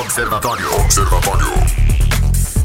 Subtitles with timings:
[0.00, 0.74] Observatório.
[0.76, 1.46] Observatório.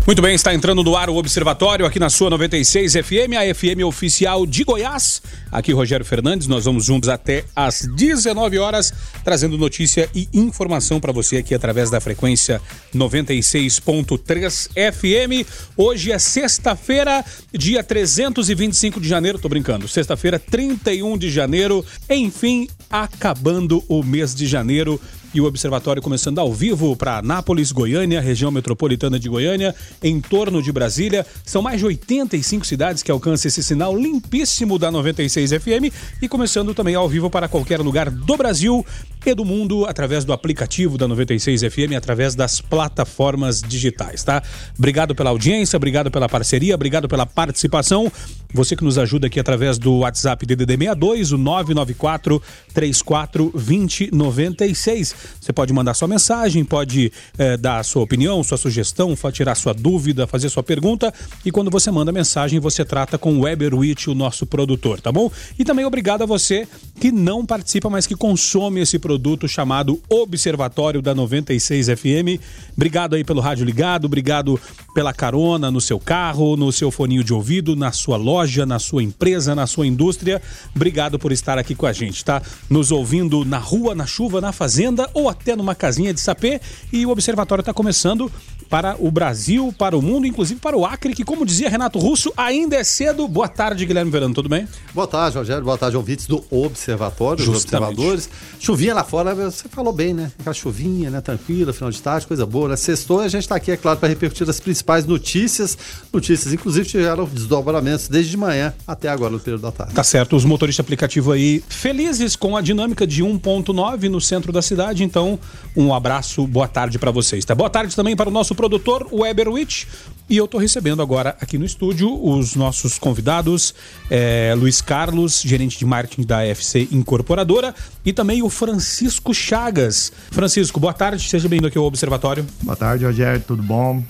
[0.08, 3.84] Muito bem, está entrando no ar o Observatório aqui na sua 96 FM, a FM
[3.86, 5.22] oficial de Goiás.
[5.52, 11.12] Aqui Rogério Fernandes, nós vamos juntos até às 19 horas, trazendo notícia e informação para
[11.12, 12.62] você aqui através da frequência
[12.96, 15.46] 96.3 FM.
[15.76, 23.84] Hoje é sexta-feira, dia 325 de janeiro, tô brincando, sexta-feira, 31 de janeiro, enfim, acabando
[23.90, 25.02] o mês de janeiro
[25.36, 30.62] e o Observatório começando ao vivo para Anápolis, Goiânia, região metropolitana de Goiânia, em torno
[30.62, 31.26] de Brasília.
[31.44, 36.74] São mais de 85 cidades que alcançam esse sinal limpíssimo da 96 FM e começando
[36.74, 38.86] também ao vivo para qualquer lugar do Brasil
[39.34, 44.44] do mundo através do aplicativo da 96 FM, através das plataformas digitais, tá?
[44.78, 48.12] Obrigado pela audiência, obrigado pela parceria, obrigado pela participação.
[48.54, 52.42] Você que nos ajuda aqui através do WhatsApp DDD 62, o 994
[52.74, 55.16] 34 20 96.
[55.42, 60.28] Você pode mandar sua mensagem, pode eh, dar sua opinião, sua sugestão, tirar sua dúvida,
[60.28, 61.14] fazer sua pergunta.
[61.44, 65.32] E quando você manda mensagem, você trata com o Weberwitch, o nosso produtor, tá bom?
[65.58, 66.68] E também obrigado a você
[67.00, 69.15] que não participa, mas que consome esse produto
[69.48, 72.42] chamado Observatório da 96 FM.
[72.76, 74.60] Obrigado aí pelo rádio ligado, obrigado
[74.94, 79.04] pela carona no seu carro, no seu foninho de ouvido, na sua loja, na sua
[79.04, 80.42] empresa, na sua indústria.
[80.76, 82.42] Obrigado por estar aqui com a gente, tá?
[82.70, 86.62] Nos ouvindo na rua, na chuva, na fazenda ou até numa casinha de sapê.
[86.92, 88.32] E o Observatório está começando
[88.76, 92.34] para o Brasil, para o mundo, inclusive para o Acre, que, como dizia Renato Russo,
[92.36, 93.26] ainda é cedo.
[93.26, 94.68] Boa tarde, Guilherme Verano, tudo bem?
[94.94, 95.64] Boa tarde, Rogério.
[95.64, 98.30] Boa tarde, ouvintes do Observatório, dos observadores.
[98.60, 100.30] Chuvinha lá fora, você falou bem, né?
[100.38, 101.22] Aquela chuvinha, né?
[101.22, 102.76] Tranquila, final de tarde, coisa boa, né?
[102.76, 105.78] Sextou e a gente está aqui, é claro, para repercutir as principais notícias.
[106.12, 109.94] Notícias, inclusive, tiveram desdobramentos desde de manhã até agora, no período da tarde.
[109.94, 110.36] Tá certo.
[110.36, 115.02] Os motoristas aplicativos aí felizes com a dinâmica de 1.9 no centro da cidade.
[115.02, 115.40] Então,
[115.78, 117.56] um abraço, boa tarde para vocês, tá?
[117.56, 119.86] Boa tarde também para o nosso produtor, Weberwitch.
[120.28, 123.76] E eu estou recebendo agora aqui no estúdio os nossos convidados,
[124.10, 130.12] é, Luiz Carlos, gerente de marketing da FC Incorporadora, e também o Francisco Chagas.
[130.32, 132.44] Francisco, boa tarde, seja bem-vindo aqui ao Observatório.
[132.64, 134.04] Boa tarde, Rogério, tudo bom?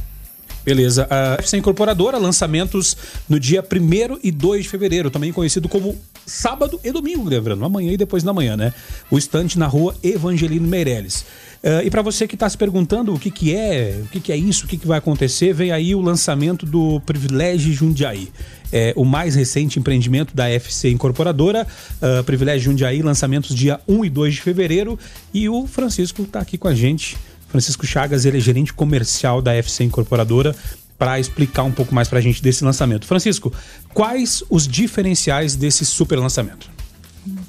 [0.64, 1.06] Beleza.
[1.10, 2.96] A FC Incorporadora, lançamentos
[3.28, 5.96] no dia 1 e 2 de fevereiro, também conhecido como
[6.26, 8.74] sábado e domingo, lembrando, amanhã e depois da manhã, né?
[9.12, 11.26] O estante na rua Evangelino Meirelles.
[11.64, 14.32] Uh, e para você que está se perguntando o que, que é, o que, que
[14.32, 18.30] é isso, o que, que vai acontecer, vem aí o lançamento do Privilégio Jundiaí.
[18.72, 21.66] É, o mais recente empreendimento da FC Incorporadora,
[22.02, 25.00] uh, Privilégio Jundiaí, lançamentos dia 1 e 2 de fevereiro.
[25.34, 27.18] E o Francisco está aqui com a gente.
[27.48, 30.56] Francisco Chagas, ele é gerente comercial da FC Incorporadora,
[30.98, 33.06] para explicar um pouco mais para a gente desse lançamento.
[33.06, 33.54] Francisco,
[33.94, 36.75] quais os diferenciais desse super lançamento?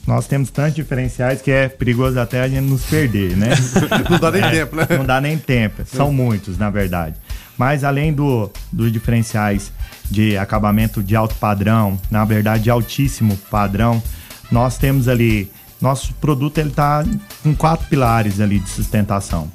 [0.06, 3.50] Nós temos tantos diferenciais que é perigoso até a gente nos perder, né?
[4.08, 4.86] não dá nem é, tempo, né?
[4.90, 5.82] Não dá nem tempo.
[5.84, 7.16] São muitos, na verdade.
[7.58, 9.72] Mas além do, dos diferenciais
[10.10, 14.02] de acabamento de alto padrão, na verdade de altíssimo padrão,
[14.50, 15.50] nós temos ali
[15.80, 17.04] nosso produto ele está
[17.42, 19.50] com quatro pilares ali de sustentação,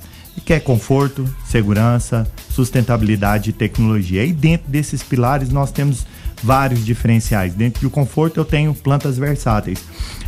[0.45, 4.23] que é conforto, segurança, sustentabilidade e tecnologia.
[4.23, 6.05] E dentro desses pilares nós temos
[6.43, 7.53] vários diferenciais.
[7.53, 9.79] Dentro do conforto eu tenho plantas versáteis.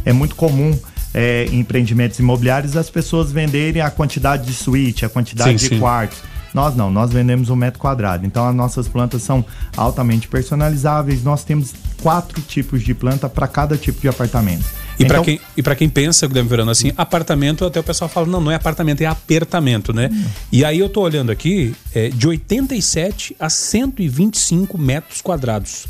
[0.06, 0.78] É muito comum
[1.14, 5.76] é, em empreendimentos imobiliários as pessoas venderem a quantidade de suíte, a quantidade sim, de
[5.76, 5.80] sim.
[5.80, 6.20] quartos.
[6.54, 8.26] Nós não, nós vendemos um metro quadrado.
[8.26, 9.44] Então as nossas plantas são
[9.76, 11.24] altamente personalizáveis.
[11.24, 14.66] Nós temos quatro tipos de planta para cada tipo de apartamento.
[15.00, 18.28] E então, para quem, e quem pensa, Guilherme Verano, assim, apartamento, até o pessoal fala,
[18.28, 20.10] não, não é apartamento, é apertamento, né?
[20.12, 20.26] Hum.
[20.52, 25.88] E aí eu tô olhando aqui, é, de 87 a 125 metros quadrados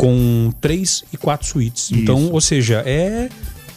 [0.00, 1.90] com três e quatro suítes.
[1.92, 2.24] Então, Isso.
[2.24, 3.28] Então, ou seja, é,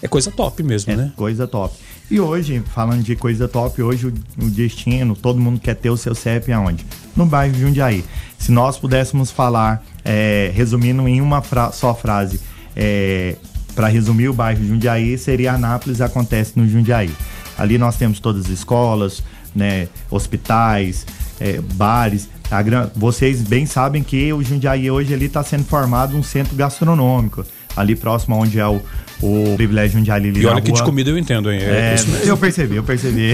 [0.01, 1.11] é coisa top mesmo, é né?
[1.17, 1.75] Coisa top.
[2.09, 5.97] E hoje, falando de coisa top, hoje o, o, destino, todo mundo quer ter o
[5.97, 6.85] seu CEP aonde?
[7.13, 8.05] No bairro Jundiaí.
[8.39, 12.39] Se nós pudéssemos falar, é, resumindo em uma fra só frase,
[12.73, 13.35] é,
[13.75, 17.11] para resumir o bairro Jundiaí, seria Anápolis acontece no Jundiaí.
[17.57, 19.21] Ali nós temos todas as escolas,
[19.53, 21.05] né, hospitais,
[21.37, 26.23] é, bares, a, vocês bem sabem que o Jundiaí hoje ele está sendo formado um
[26.23, 27.45] centro gastronômico
[27.75, 28.81] ali próximo onde é o,
[29.21, 31.59] o privilégio Jundiaí ali E olha que de comida eu entendo, hein?
[31.61, 33.33] É, é eu percebi, eu percebi.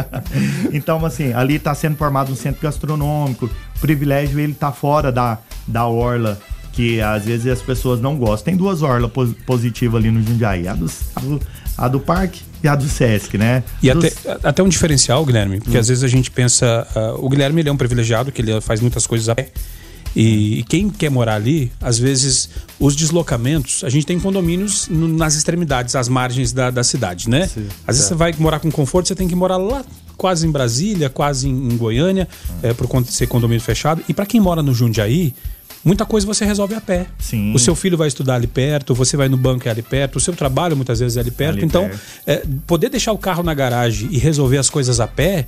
[0.72, 3.46] então, assim, ali está sendo formado um centro gastronômico.
[3.46, 6.38] O privilégio ele está fora da, da orla
[6.72, 8.46] que às vezes as pessoas não gostam.
[8.46, 9.10] Tem duas orlas
[9.46, 11.40] positivas ali no Jundiaí, a, dos, a, do,
[11.76, 13.62] a do parque e a do Sesc, né?
[13.82, 14.04] E Dos...
[14.04, 15.80] até, até um diferencial, Guilherme, porque hum.
[15.80, 16.86] às vezes a gente pensa.
[16.94, 19.50] Uh, o Guilherme ele é um privilegiado, que ele faz muitas coisas a pé.
[20.16, 22.48] E, e, quem quer morar ali, às vezes,
[22.78, 27.48] os deslocamentos, a gente tem condomínios no, nas extremidades, às margens da, da cidade, né?
[27.48, 29.84] Sim, às vezes você vai morar com conforto, você tem que morar lá
[30.16, 32.28] quase em Brasília, quase em, em Goiânia,
[32.62, 34.02] é, por conta de ser condomínio fechado.
[34.08, 35.34] E para quem mora no Jundiaí,
[35.84, 37.06] muita coisa você resolve a pé.
[37.18, 37.52] Sim.
[37.54, 40.20] O seu filho vai estudar ali perto, você vai no banco é ali perto, o
[40.20, 41.56] seu trabalho muitas vezes é ali perto.
[41.58, 42.00] Ali então, perto.
[42.26, 45.46] é, poder deixar o carro na garagem e resolver as coisas a pé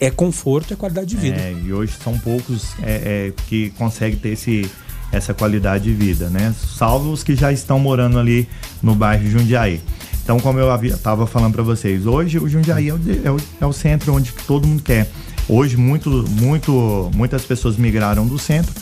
[0.00, 1.36] é conforto, é qualidade de vida.
[1.36, 4.68] É, e hoje são poucos é, é, que conseguem ter esse,
[5.12, 6.52] essa qualidade de vida, né?
[6.76, 8.48] Salvo os que já estão morando ali
[8.82, 9.80] no bairro Jundiaí.
[10.24, 13.66] Então, como eu estava falando para vocês, hoje o Jundiaí é o, é o- é
[13.66, 15.08] o centro onde todo mundo quer.
[15.48, 18.72] Hoje, muito, muito, muitas pessoas migraram do centro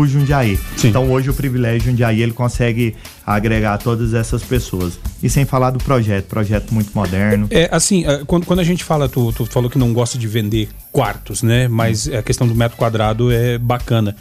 [0.00, 0.58] por Jundiaí.
[0.78, 0.88] Sim.
[0.88, 4.98] Então, hoje o privilégio Jundiaí ele consegue agregar todas essas pessoas.
[5.22, 7.46] E sem falar do projeto, projeto muito moderno.
[7.50, 10.26] É, assim, é, quando, quando a gente fala, tu, tu falou que não gosta de
[10.26, 11.68] vender quartos, né?
[11.68, 14.16] Mas a questão do metro quadrado é bacana.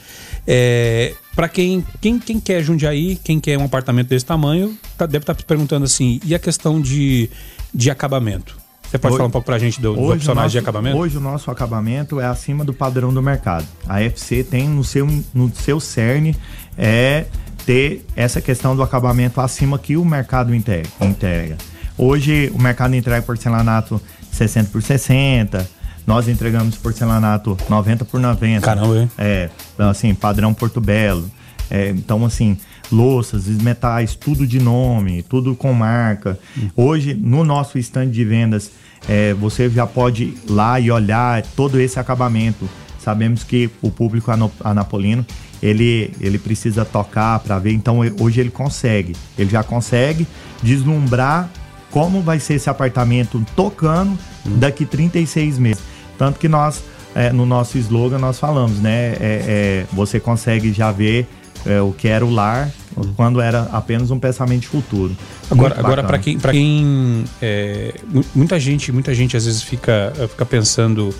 [0.45, 5.23] É, para quem, quem, quem quer Jundiaí, quem quer um apartamento desse tamanho, tá- deve
[5.23, 7.29] estar se perguntando assim, e a questão de,
[7.73, 8.57] de acabamento?
[8.89, 10.57] Você pode Hoje- falar um pouco pra gente do, dos Hoje o, opcionais nosso, de
[10.59, 10.97] acabamento?
[10.97, 13.65] hoje o nosso acabamento é acima do padrão do mercado.
[13.87, 16.35] A FC tem no seu, no seu cerne
[16.77, 17.25] é
[17.65, 20.87] ter essa questão do acabamento acima que o mercado entrega.
[21.01, 21.57] entrega.
[21.97, 24.01] Hoje o mercado entrega porcelanato
[24.31, 25.69] 60 por 60,
[26.07, 28.61] nós entregamos porcelanato 90 por 90.
[28.65, 29.11] Caramba, hein?
[29.17, 31.29] É, assim, padrão Porto Belo.
[31.69, 32.57] É, então, assim,
[32.91, 36.39] louças, metais, tudo de nome, tudo com marca.
[36.75, 38.71] Hoje, no nosso stand de vendas,
[39.07, 42.69] é, você já pode ir lá e olhar todo esse acabamento.
[42.99, 44.31] Sabemos que o público
[44.63, 45.25] anapolino,
[45.61, 49.15] ele, ele precisa tocar para ver, então hoje ele consegue.
[49.37, 50.27] Ele já consegue
[50.61, 51.49] deslumbrar
[51.91, 55.83] como vai ser esse apartamento tocando daqui 36 meses.
[56.17, 56.83] Tanto que nós,
[57.15, 59.13] é, no nosso slogan, nós falamos, né?
[59.13, 61.27] é, é, você consegue já ver
[61.65, 62.69] é, o que era o lar
[63.15, 65.15] quando era apenas um pensamento de futuro.
[65.49, 69.61] Agora, Muito agora para quem, pra quem é, mu- muita gente, muita gente às vezes
[69.63, 71.13] fica, fica pensando,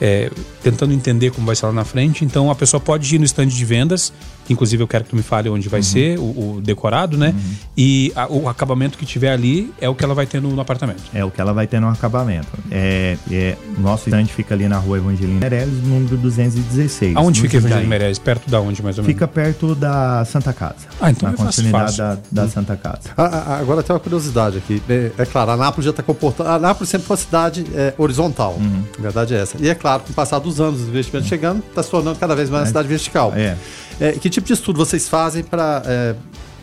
[0.00, 0.30] é,
[0.62, 2.24] tentando entender como vai ser lá na frente.
[2.24, 4.12] Então a pessoa pode ir no stand de vendas,
[4.48, 5.70] que inclusive eu quero que tu me fale onde Uhum.
[5.70, 6.22] vai ser o,
[6.56, 7.34] o decorado, né?
[7.76, 10.60] E a- o acabamento que tiver ali é o que ela vai ter no, no
[10.62, 11.02] apartamento.
[11.12, 12.48] É o que ela vai ter no acabamento.
[12.70, 17.14] É, é, o nosso stand fica ali na rua Evangelina Meirelles, número 216.
[17.14, 17.58] Aonde fica.
[17.58, 18.18] Evangelho Meirelles?
[18.18, 19.14] Perto da onde mais ou menos?
[19.14, 20.86] Fica perto da Santa Casa.
[20.98, 22.22] Ah, então na é continuidade fácil.
[22.32, 23.10] da, da Santa Casa.
[23.16, 24.82] Ah, ah, agora tem uma curiosidade aqui.
[24.88, 26.48] É, é claro, a Nápoles já está comportando.
[26.48, 28.54] A Nápoles sempre foi uma cidade é, horizontal.
[28.58, 28.82] Uhum.
[28.98, 29.58] A verdade é essa.
[29.60, 32.34] E é claro, com o passar dos anos, os investimentos chegando, está se tornando cada
[32.34, 33.32] vez mais uma cidade vertical.
[33.36, 33.56] É.
[34.00, 35.82] É, que tipo de estudo vocês fazem para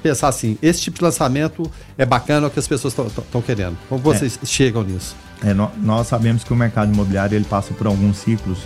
[0.02, 0.58] pensar assim?
[0.62, 3.78] Esse tipo de lançamento é bacana, é o que as pessoas estão querendo.
[3.90, 5.16] Como vocês chegam nisso?
[5.44, 8.60] É, nó- nós sabemos que o mercado imobiliário ele passa por alguns ciclos,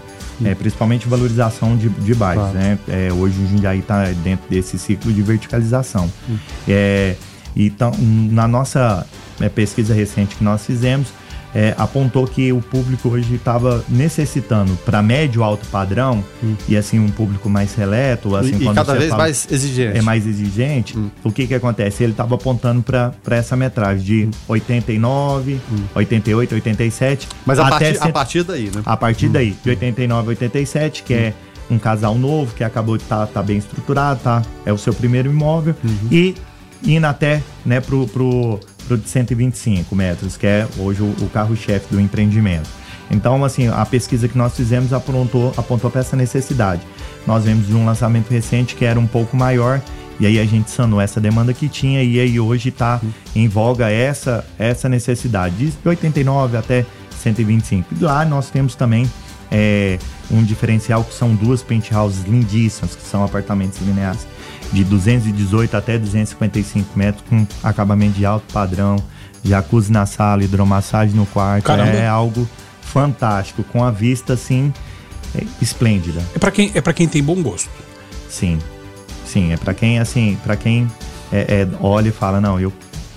[0.46, 2.52] é, principalmente valorização de, de bairros.
[2.52, 2.60] Claro.
[2.60, 2.80] Né?
[2.88, 6.10] É, hoje o Jundiaí está dentro desse ciclo de verticalização.
[6.68, 7.16] É,
[7.56, 9.06] então, na nossa
[9.40, 11.08] né, pesquisa recente que nós fizemos,
[11.54, 16.24] é, apontou que o público hoje estava necessitando para médio alto padrão
[16.68, 19.48] e assim um público mais seleto, assim e e quando cada você vez fala- mais
[19.50, 19.98] exigente.
[19.98, 22.04] é mais exigente, o que que acontece?
[22.04, 25.60] Ele estava apontando para essa metragem de 89,
[25.96, 28.82] 88, 87, Mas a até partir, a partir daí, né?
[28.86, 31.34] a partir daí, de 89 a 87, que é
[31.70, 34.42] um casal novo, que acabou de estar tá, bem estruturado, tá?
[34.66, 35.76] É o seu primeiro imóvel.
[36.12, 36.36] E
[36.84, 41.94] indo até né, pro, pro, pro de 125 metros, que é hoje o, o carro-chefe
[41.94, 42.70] do empreendimento.
[43.12, 46.82] Então, assim, a pesquisa que nós fizemos apontou, apontou para essa necessidade.
[47.26, 49.82] Nós vemos de um lançamento recente que era um pouco maior,
[50.20, 53.00] e aí a gente sanou essa demanda que tinha, e aí hoje está
[53.36, 56.86] em voga essa, essa necessidade, de 89 até
[57.22, 57.96] 125.
[58.00, 59.10] E lá nós temos também
[59.52, 59.98] é,
[60.30, 64.28] um diferencial que são duas penthouses lindíssimas, que são apartamentos lineares
[64.72, 68.98] de 218 até 255 metros, com acabamento de alto padrão,
[69.44, 71.66] jacuzzi na sala, hidromassagem no quarto.
[71.66, 71.92] Caramba.
[71.92, 72.48] É algo
[72.82, 74.74] fantástico, com a vista assim
[75.36, 76.22] é, esplêndida.
[76.36, 77.70] É para quem, é pra quem tem bom gosto.
[78.30, 78.60] Sim,
[79.26, 80.90] sim, é para quem assim, para quem
[81.32, 82.72] é, é, olha e fala não, eu,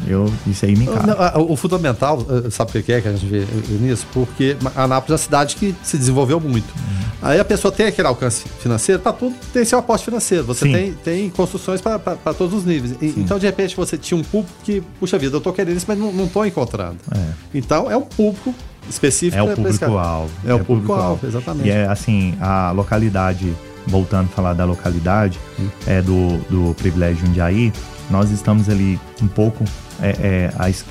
[0.07, 1.07] eu isso aí me cabe.
[1.07, 3.45] Não, a- o fundamental, eh, sabe o que é que a gente vê
[3.81, 4.07] nisso?
[4.13, 6.69] Porque Anápolis é uma cidade que se desenvolveu muito.
[6.75, 7.03] Uhum.
[7.23, 10.45] Aí a pessoa tem aquele alcance financeiro, para tudo tem seu aporte financeiro.
[10.45, 10.73] Você Sim.
[10.73, 11.99] tem, tem construções para
[12.37, 12.97] todos os níveis.
[13.01, 15.87] E- Então, de repente, você tinha um público que, puxa vida, eu tô querendo isso,
[15.89, 16.97] mas não, não tô encontrando.
[17.15, 17.21] É.
[17.55, 18.53] Então, é um público
[18.91, 19.39] específico.
[19.39, 20.31] É o público-alvo.
[20.45, 21.69] É o público-alvo, exatamente.
[21.69, 23.53] E é assim, a localidade,
[23.87, 25.69] voltando a falar da localidade, Hum.
[25.87, 27.73] é do, do privilégio Jundiaí,
[28.11, 29.65] nós estamos ali um pouco
[30.03, 30.85] é, é, es-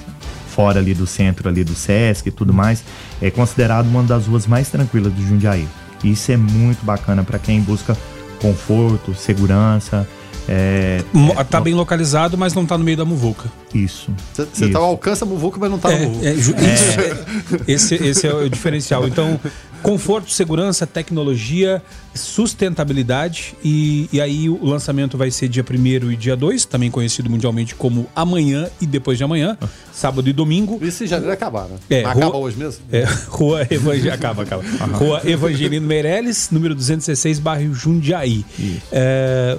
[0.50, 2.84] fora ali do centro ali do Sesc e tudo mais,
[3.22, 5.68] é considerado uma das ruas mais tranquilas do Jundiaí.
[6.04, 7.96] E isso é muito bacana para quem busca
[8.42, 10.08] conforto, segurança,
[10.50, 13.48] É, Mo- tá bem localizado, mas não tá no meio da muvuca.
[13.76, 14.12] isso.
[14.34, 16.28] Você tá ao alcance da Muvuca, mas não tá É, no Muvuca.
[16.28, 16.34] é,
[17.72, 19.08] esse, esse é o diferencial.
[19.08, 19.40] Então,
[19.82, 21.82] conforto, segurança, tecnologia,
[22.14, 23.56] sustentabilidade.
[23.64, 27.76] E, e aí o lançamento vai ser dia 1 e dia 2, também conhecido mundialmente
[27.76, 29.58] como amanhã e depois de amanhã,
[29.92, 30.80] sábado e domingo.
[30.86, 31.76] Isso em janeiro acabar, né?
[31.90, 32.82] É, rua- acaba hoje mesmo?
[32.92, 34.14] É, Rua Evangelino.
[34.14, 34.64] Acaba, acaba.
[34.98, 38.46] Rua Evangelino Meirelles, número 216, bairro Jundiaí.
[38.92, 39.58] É,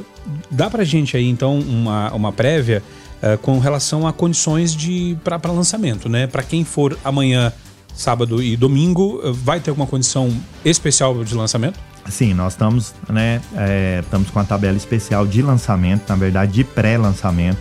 [0.50, 2.83] dá pra gente aí, então, uma, uma prévia
[3.21, 6.26] é, com relação a condições de para lançamento, né?
[6.26, 7.52] Para quem for amanhã,
[7.94, 10.30] sábado e domingo, eh, vai ter alguma condição
[10.64, 11.78] especial de lançamento?
[12.08, 16.64] Sim, nós estamos, né, é, estamos com a tabela especial de lançamento, na verdade de
[16.64, 17.58] pré-lançamento.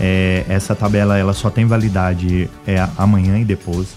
[0.00, 3.88] É, essa tabela ela só tem validade é, amanhã e depois.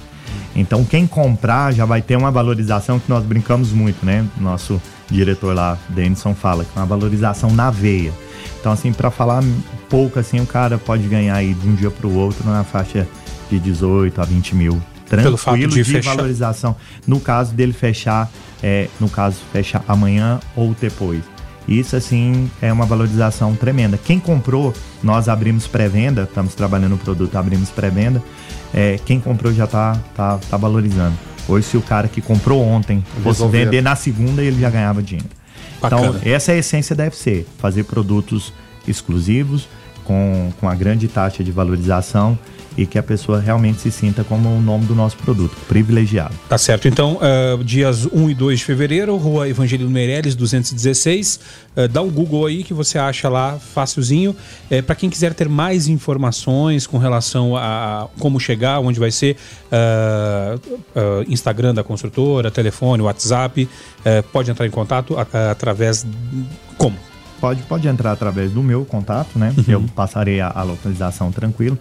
[0.55, 4.25] Então quem comprar já vai ter uma valorização que nós brincamos muito, né?
[4.39, 8.11] Nosso diretor lá, Denison, fala que é uma valorização na veia.
[8.59, 9.43] Então assim, para falar
[9.89, 13.07] pouco assim, o cara pode ganhar aí de um dia para o outro na faixa
[13.49, 14.81] de 18 a 20 mil.
[15.21, 16.75] Pelo fato Tranquilo de de, valorização.
[17.05, 21.21] No caso dele fechar, é, no caso, fechar amanhã ou depois.
[21.67, 23.97] Isso, assim, é uma valorização tremenda.
[23.97, 28.21] Quem comprou, nós abrimos pré-venda, estamos trabalhando no produto, abrimos pré-venda.
[28.73, 31.15] É, quem comprou já tá, tá, tá valorizando.
[31.47, 35.29] Hoje, se o cara que comprou ontem fosse vender na segunda, ele já ganhava dinheiro.
[35.81, 36.07] Bacana.
[36.07, 38.53] Então, essa é a essência da FC, fazer produtos
[38.87, 39.67] exclusivos,
[40.03, 42.37] com, com a grande taxa de valorização
[42.77, 46.33] e que a pessoa realmente se sinta como o nome do nosso produto, privilegiado.
[46.49, 46.87] Tá certo.
[46.87, 51.39] Então, eh, dias 1 e 2 de fevereiro, Rua Evangelino Meirelles, 216.
[51.75, 54.35] Eh, dá um Google aí que você acha lá facilzinho.
[54.85, 59.37] Para quem quiser ter mais informações com relação a como chegar, onde vai ser,
[59.71, 60.55] eh,
[60.95, 63.67] eh, Instagram da construtora, telefone, WhatsApp,
[64.05, 66.05] eh, pode entrar em contato através.
[66.77, 66.97] Como?
[67.43, 69.53] Pode, pode entrar através do meu contato, né?
[69.57, 69.63] Uhum.
[69.67, 71.77] Eu passarei a, a localização tranquilo.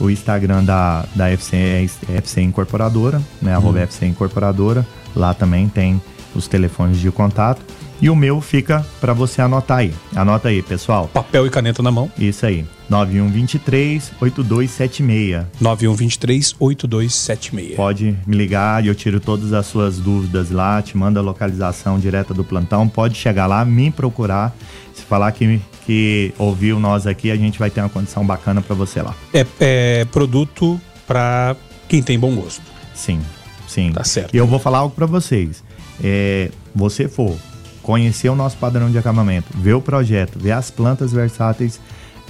[0.00, 3.56] O Instagram da, da FC é FC Incorporadora, né?
[3.56, 3.76] Uhum.
[3.76, 4.84] FC Incorporadora.
[5.14, 6.02] Lá também tem
[6.34, 7.62] os telefones de contato.
[8.00, 9.94] E o meu fica para você anotar aí.
[10.14, 11.08] Anota aí, pessoal.
[11.08, 12.10] Papel e caneta na mão.
[12.18, 12.64] Isso aí.
[12.88, 15.46] 9123 8276.
[15.60, 17.76] 9123 8276.
[17.76, 21.98] Pode me ligar e eu tiro todas as suas dúvidas lá, te mando a localização
[21.98, 22.88] direta do plantão.
[22.88, 24.54] Pode chegar lá, me procurar.
[24.92, 28.74] Se falar que, que ouviu nós aqui, a gente vai ter uma condição bacana para
[28.74, 29.14] você lá.
[29.32, 31.56] É, é produto para
[31.88, 32.62] quem tem bom gosto.
[32.94, 33.20] Sim,
[33.66, 33.92] sim.
[33.92, 34.34] Tá certo.
[34.34, 35.64] E eu vou falar algo para vocês.
[36.02, 37.36] É, você for
[37.84, 41.78] conhecer o nosso padrão de acabamento, ver o projeto, ver as plantas versáteis,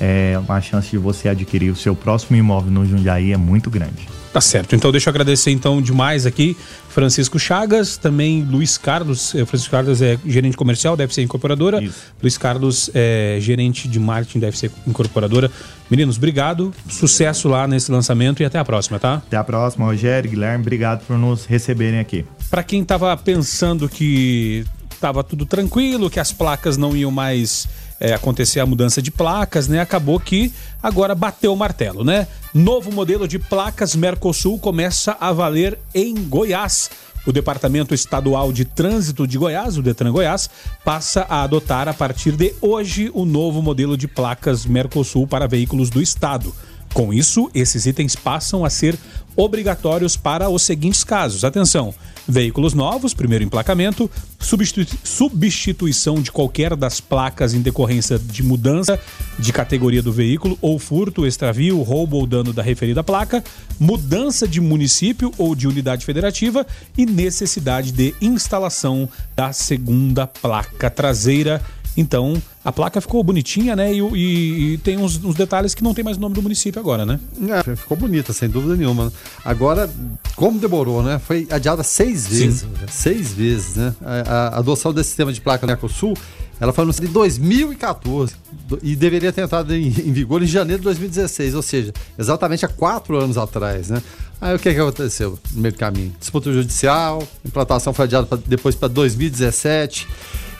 [0.01, 4.09] é, uma chance de você adquirir o seu próximo imóvel no Jundiaí é muito grande.
[4.33, 4.75] Tá certo.
[4.75, 6.57] Então deixa eu agradecer então demais aqui
[6.89, 9.33] Francisco Chagas, também Luiz Carlos.
[9.33, 11.81] eh, Francisco Carlos é gerente comercial, deve ser incorporadora.
[11.81, 12.13] Isso.
[12.21, 15.49] Luiz Carlos é gerente de marketing, deve ser incorporadora.
[15.89, 16.75] Meninos, obrigado.
[16.89, 19.15] Sucesso lá nesse lançamento e até a próxima, tá?
[19.15, 22.25] Até a próxima, Rogério, Guilherme, obrigado por nos receberem aqui.
[22.51, 24.65] Para quem tava pensando que
[25.05, 27.69] tava tudo tranquilo, que as placas não iam mais
[28.01, 29.79] é, acontecer a mudança de placas, né?
[29.79, 30.51] Acabou que
[30.83, 32.27] agora bateu o martelo, né?
[32.55, 36.89] Novo modelo de placas Mercosul começa a valer em Goiás.
[37.27, 40.49] O Departamento Estadual de Trânsito de Goiás, o Detran Goiás,
[40.83, 45.91] passa a adotar a partir de hoje o novo modelo de placas Mercosul para veículos
[45.91, 46.55] do estado.
[46.95, 48.97] Com isso, esses itens passam a ser
[49.37, 51.43] obrigatórios para os seguintes casos.
[51.43, 51.93] Atenção:
[52.27, 54.09] veículos novos, primeiro emplacamento,
[54.39, 58.99] substitu- substituição de qualquer das placas em decorrência de mudança
[59.37, 63.43] de categoria do veículo ou furto, extravio, roubo ou dano da referida placa,
[63.77, 66.65] mudança de município ou de unidade federativa
[66.97, 71.61] e necessidade de instalação da segunda placa traseira.
[71.97, 72.35] Então,
[72.65, 73.93] a placa ficou bonitinha, né?
[73.95, 76.81] E, e- e tem uns, uns detalhes que não tem mais o nome do município
[76.81, 77.21] agora, né?
[77.67, 79.13] É, ficou bonita, sem dúvida nenhuma.
[79.45, 79.89] Agora,
[80.35, 81.21] como demorou, né?
[81.25, 82.67] Foi adiada seis vezes.
[82.91, 83.95] Seis vezes, né?
[84.03, 86.17] A, a adoção desse sistema de placa no Mercosul,
[86.61, 88.35] ela foi anunciada em 2014
[88.69, 92.65] do- e deveria ter entrado em, em vigor em janeiro de 2016, ou seja, exatamente
[92.65, 94.03] há quatro anos atrás, né?
[94.41, 96.12] Aí o que, que aconteceu no meio do caminho?
[96.21, 100.07] Disputa judicial, implantação foi adiada pra- depois para 2017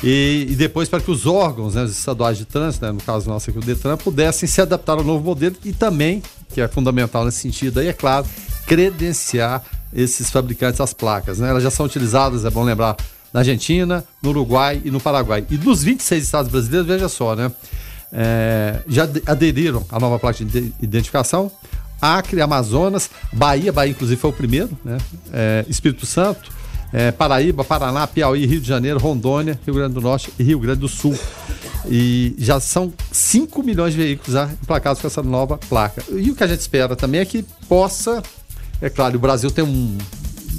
[0.03, 3.29] e, e depois para que os órgãos né, os estaduais de trânsito, né, no caso
[3.29, 7.25] nosso aqui o Detran, pudessem se adaptar ao novo modelo e também, que é fundamental
[7.27, 8.27] nesse sentido aí, é claro,
[8.67, 9.63] credenciar
[9.93, 11.39] esses fabricantes das placas.
[11.39, 11.51] Né?
[11.51, 12.97] Elas já são utilizadas, é bom lembrar,
[13.33, 15.45] na Argentina, no Uruguai e no Paraguai.
[15.51, 17.51] E dos 26 estados brasileiros, veja só, né?
[18.13, 21.51] é, já ade- aderiram à nova placa de ide- identificação.
[22.01, 24.99] Acre, Amazonas, Bahia, Bahia inclusive foi o primeiro, né?
[25.33, 26.51] É, Espírito Santo,
[26.95, 30.79] é, Paraíba, Paraná, Piauí, Rio de Janeiro, Rondônia, Rio Grande do Norte e Rio Grande
[30.79, 31.19] do Sul.
[31.87, 36.03] E já são 5 milhões de veículos já emplacados com essa nova placa.
[36.11, 38.23] E o que a gente espera também é que possa.
[38.81, 39.99] É claro, o Brasil tem um.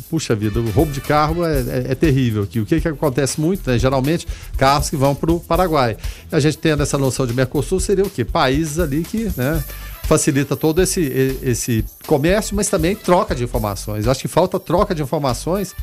[0.09, 2.59] Puxa vida, o roubo de carro é, é, é terrível aqui.
[2.59, 3.79] O que, que acontece muito, né?
[3.79, 4.27] Geralmente,
[4.57, 5.97] carros que vão para o Paraguai.
[6.31, 8.23] A gente tendo essa noção de Mercosul, seria o quê?
[8.23, 9.63] Países ali que né,
[10.07, 11.01] facilita todo esse,
[11.41, 14.05] esse comércio, mas também troca de informações.
[14.05, 15.75] Eu acho que falta troca de informações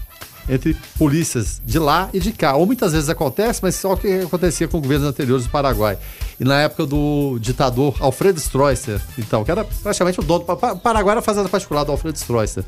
[0.49, 2.55] entre polícias de lá e de cá.
[2.57, 5.99] Ou muitas vezes acontece, mas só o que acontecia com governos anteriores do Paraguai.
[6.38, 10.45] E na época do ditador Alfredo Stroessner, então, que era praticamente o dono.
[10.47, 12.64] O Paraguai era a fazenda particular do Alfredo Stroessner.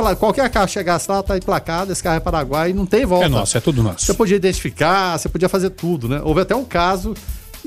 [0.00, 3.26] Lá, qualquer carro chegasse lá, tá emplacado, esse carro é Paraguai e não tem volta.
[3.26, 4.04] É nosso, é tudo nosso.
[4.04, 6.20] Você podia identificar, você podia fazer tudo, né?
[6.22, 7.12] Houve até um caso,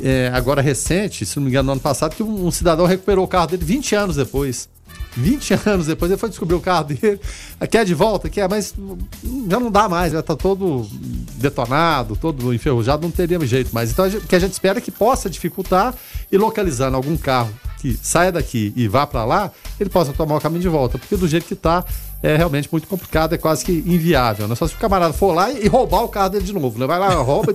[0.01, 3.27] é, agora recente, se não me engano, no ano passado, que um, cidadão recuperou o
[3.27, 4.70] carro dele 20 anos depois.
[5.16, 7.20] 20 anos depois, ele foi descobrir o carro dele.
[7.70, 8.30] Quer de volta?
[8.30, 8.74] Quer, mas
[9.50, 10.88] já não dá mais, já tá todo
[11.36, 13.92] detonado, todo enferrujado, não teria jeito mais.
[13.92, 15.94] Então, o que a gente espera é que possa dificultar
[16.32, 20.41] e localizando algum carro que saia daqui e vá para lá, ele possa tomar o
[20.41, 21.86] caminho de volta, porque do jeito que está
[22.22, 24.48] é realmente muito complicado, é quase que inviável.
[24.48, 24.55] Né?
[24.55, 26.88] Só se o camarada for lá e roubar o carro dele de novo, né?
[26.88, 27.53] Vai lá, rouba,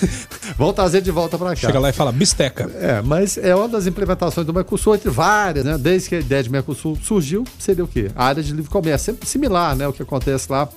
[0.56, 1.56] vão trazer de volta para cá.
[1.56, 2.70] Chega lá e fala bisteca.
[2.80, 5.76] É, mas é uma das implementações do Mercosul, entre várias, né?
[5.76, 8.10] Desde que a ideia de Mercosul surgiu, seria o quê?
[8.16, 9.86] A área de livre comércio, sempre similar, né?
[9.86, 10.68] O que acontece lá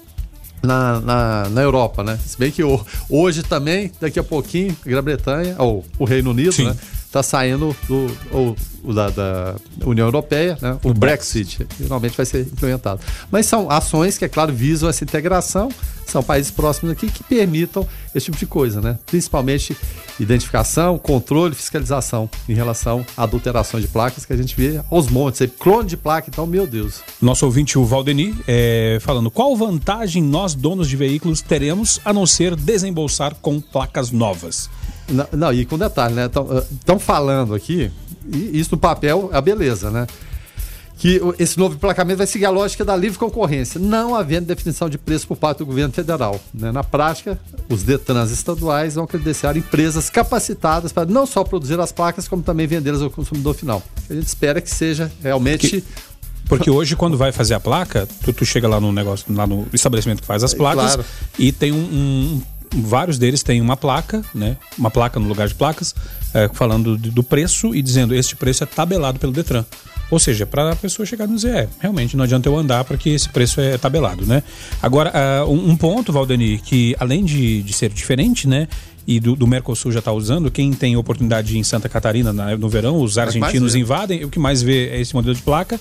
[0.62, 2.20] na, na, na, Europa, né?
[2.26, 2.62] Se bem que
[3.10, 6.66] hoje também, daqui a pouquinho, a Grã-Bretanha, ou o Reino Unido, Sim.
[6.66, 6.76] né?
[7.12, 8.56] Está saindo do, ou,
[8.94, 10.78] da, da, União Europeia, né?
[10.82, 13.02] o, Brexit, finalmente vai ser implementado.
[13.30, 15.68] Mas são ações que, é claro, visam essa integração,
[16.08, 18.98] são países próximos aqui que permitam esse tipo de coisa, né?
[19.08, 19.76] principalmente
[20.22, 25.46] identificação, controle, fiscalização em relação à adulteração de placas que a gente vê aos montes,
[25.60, 27.02] clone de placa, então, meu Deus.
[27.22, 32.26] Nosso ouvinte, o Valdeni, é, falando, qual vantagem nós, donos de veículos, teremos a não
[32.26, 34.70] ser desembolsar com placas novas?
[35.12, 36.30] Não, não, e com detalhe, né?
[36.72, 37.92] Estão falando aqui,
[38.32, 40.08] e isso no papel é a beleza, né?
[40.98, 45.00] Que esse novo emplacamento vai seguir a lógica da livre concorrência, não havendo definição de
[45.00, 46.40] preço por parte do governo federal.
[46.54, 46.72] Né?
[46.72, 52.28] Na prática, os Detrans estaduais vão credenciar empresas capacitadas para não só produzir as placas,
[52.28, 53.82] como também vendê-las ao consumidor final.
[54.08, 55.82] A gente espera que seja realmente.
[55.82, 55.84] Que...
[56.48, 59.66] Porque hoje, quando vai fazer a placa, tu, tu, chega lá no negócio, lá no
[59.74, 61.06] estabelecimento que faz as placas, claro.
[61.40, 62.42] e tem um, um
[62.74, 64.58] vários deles têm uma placa, né?
[64.78, 65.94] Uma placa no lugar de placas,
[66.34, 69.66] é, falando do preço e dizendo este preço é tabelado pelo Detran.
[70.10, 73.10] Ou seja, para a pessoa chegar e dizer, é, realmente não adianta eu andar porque
[73.10, 74.44] esse preço é tabelado, né?
[74.82, 75.12] Agora,
[75.46, 78.68] uh, um, ponto, Valdeni, que além de, de ser diferente, né?
[79.08, 82.70] E do, do Mercosul já está usando, quem tem oportunidade em Santa Catarina na, no
[82.70, 85.80] verão, os argentinos invadem, o que mais vê é esse modelo de placa,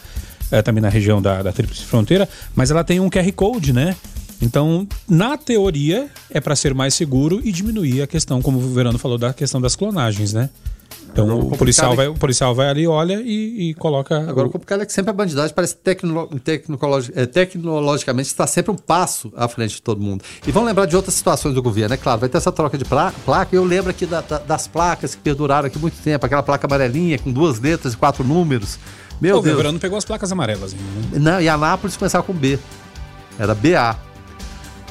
[0.50, 3.94] é, também na região da, da Tríplice Fronteira, mas ela tem um QR Code, né?
[4.40, 8.98] Então, na teoria, é para ser mais seguro e diminuir a questão, como o Verano
[8.98, 10.48] falou, da questão das clonagens, né?
[11.12, 14.18] Então o policial, é vai, o policial vai ali, olha e, e coloca.
[14.28, 16.28] Agora, o complicado é que sempre a bandidagem parece tecno,
[17.14, 20.22] é, tecnologicamente está sempre um passo à frente de todo mundo.
[20.46, 22.84] E vamos lembrar de outras situações do governo, é claro, vai ter essa troca de
[22.84, 23.48] placa.
[23.52, 27.18] Eu lembro aqui da, da, das placas que perduraram aqui muito tempo, aquela placa amarelinha
[27.18, 28.78] com duas letras e quatro números.
[29.20, 29.54] Meu Pô, Deus.
[29.54, 30.72] O Verano pegou as placas amarelas.
[30.72, 30.80] Né?
[31.18, 32.58] Não, e a Nápoles começava com B.
[33.38, 34.09] Era BA.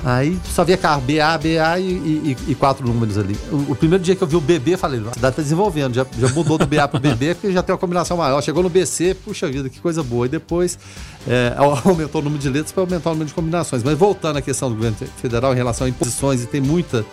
[0.03, 3.37] Aí só via carro, BA, BA e, e, e quatro números ali.
[3.51, 6.05] O, o, primeiro dia que eu vi o BB, falei, a cidade tá desenvolvendo, já,
[6.17, 8.41] já mudou do BA pro BB, porque já tem uma combinação maior.
[8.41, 10.25] Chegou no BC, puxa vida, que coisa boa.
[10.25, 10.79] E depois
[11.27, 13.83] é, aumentou o número de letras para aumentar o número de combinações.
[13.83, 17.05] Mas voltando à questão do governo federal em relação a imposições, e tem muita,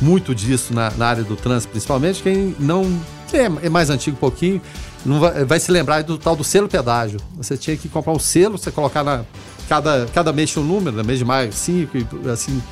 [0.00, 2.98] muito disso na, na área do trânsito, principalmente, quem não.
[3.30, 4.60] Quem é, é mais antigo um pouquinho,
[5.04, 7.18] não vai, vai, se lembrar do tal do selo pedágio.
[7.36, 9.24] Você tinha que comprar um selo, você colocar na,
[9.72, 12.62] cada, cada mês tinha um número, no mês de maio, cinco, e assim.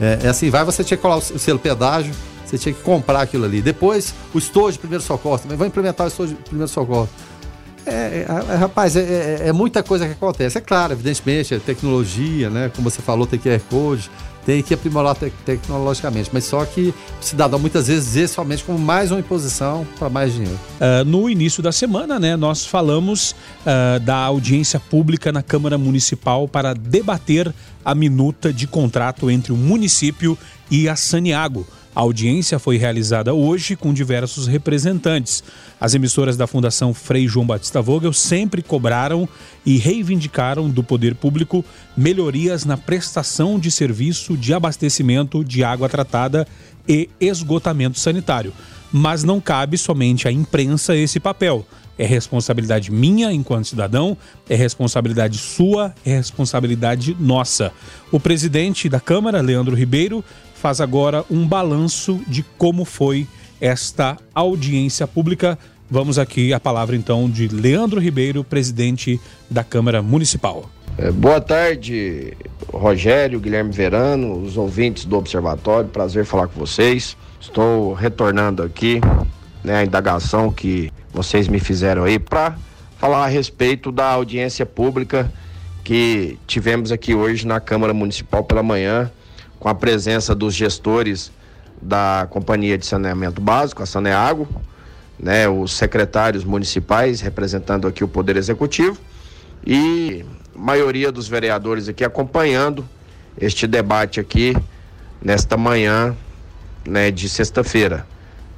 [0.00, 2.14] É, é, assim, vai, você tinha que colar o selo pedágio,
[2.46, 3.60] você tinha que comprar aquilo ali.
[3.60, 7.08] Depois, o estojo de primeiro socorro também, vou implementar o estojo de primeiro socorro.
[7.84, 10.56] É, é rapaz, é, é, é, muita coisa que acontece.
[10.56, 12.70] É claro, evidentemente, é tecnologia, né?
[12.74, 14.10] Como você falou, tem QR Code,
[14.48, 16.30] tem que aprimorar te tecnologicamente.
[16.32, 20.32] Mas só que o cidadão muitas vezes vê somente como mais uma imposição para mais
[20.32, 20.58] dinheiro.
[20.80, 26.48] Uh, no início da semana, né, nós falamos uh, da audiência pública na Câmara Municipal
[26.48, 27.52] para debater
[27.84, 30.38] a minuta de contrato entre o município
[30.70, 31.66] e a Saniago.
[31.98, 35.42] A audiência foi realizada hoje com diversos representantes.
[35.80, 39.28] As emissoras da Fundação Frei João Batista Vogel sempre cobraram
[39.66, 41.64] e reivindicaram do poder público
[41.96, 46.46] melhorias na prestação de serviço de abastecimento de água tratada
[46.88, 48.52] e esgotamento sanitário.
[48.92, 51.66] Mas não cabe somente à imprensa esse papel.
[51.98, 54.16] É responsabilidade minha enquanto cidadão,
[54.48, 57.72] é responsabilidade sua, é responsabilidade nossa.
[58.12, 60.24] O presidente da Câmara, Leandro Ribeiro,
[60.58, 63.26] faz agora um balanço de como foi
[63.60, 65.58] esta audiência pública.
[65.88, 70.68] Vamos aqui a palavra então de Leandro Ribeiro, presidente da Câmara Municipal.
[70.98, 72.36] É, boa tarde,
[72.72, 75.88] Rogério, Guilherme Verano, os ouvintes do Observatório.
[75.88, 77.16] Prazer falar com vocês.
[77.40, 79.00] Estou retornando aqui
[79.62, 82.58] né, a indagação que vocês me fizeram aí para
[82.98, 85.32] falar a respeito da audiência pública
[85.84, 89.10] que tivemos aqui hoje na Câmara Municipal pela manhã,
[89.58, 91.30] com a presença dos gestores
[91.80, 94.48] da Companhia de Saneamento Básico, a Saneago,
[95.18, 98.98] né, os secretários municipais representando aqui o Poder Executivo
[99.66, 102.88] e maioria dos vereadores aqui acompanhando
[103.40, 104.56] este debate aqui
[105.22, 106.16] nesta manhã
[106.86, 108.06] né, de sexta-feira.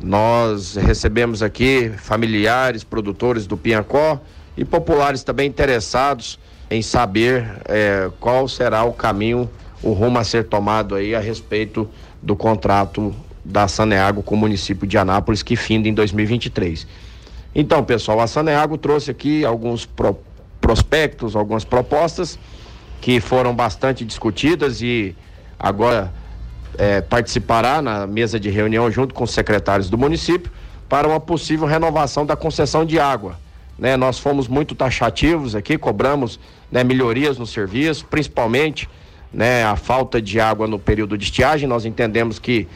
[0.02, 4.20] Nós recebemos aqui familiares, produtores do Piancó
[4.56, 6.38] e populares também interessados
[6.70, 9.50] em saber é, qual será o caminho,
[9.82, 11.88] o rumo a ser tomado aí a respeito
[12.22, 13.14] do contrato
[13.44, 16.86] da Saneago com o município de Anápolis que finda em 2023.
[17.54, 20.18] Então, pessoal, a Saneago trouxe aqui alguns pro,
[20.60, 22.38] prospectos, algumas propostas
[23.00, 25.16] que foram bastante discutidas e
[25.58, 26.12] agora
[26.78, 30.52] é, participará na mesa de reunião junto com os secretários do município
[30.88, 33.38] para uma possível renovação da concessão de água.
[33.78, 36.38] Né, nós fomos muito taxativos aqui, cobramos
[36.70, 38.86] né, melhorias no serviço, principalmente
[39.32, 41.68] né, a falta de água no período de estiagem.
[41.68, 42.66] Nós entendemos que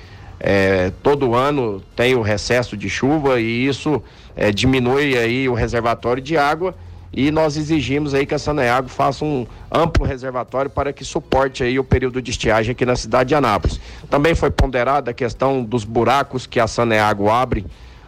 [0.40, 4.03] é, todo ano tem o recesso de chuva e isso
[4.37, 6.75] é, diminui aí o reservatório de água
[7.17, 11.79] e nós exigimos aí que a Saneago faça um amplo reservatório para que suporte aí
[11.79, 13.81] o período de estiagem aqui na cidade de Anápolis.
[14.11, 17.64] Também foi ponderada a questão dos buracos que a Saneago abre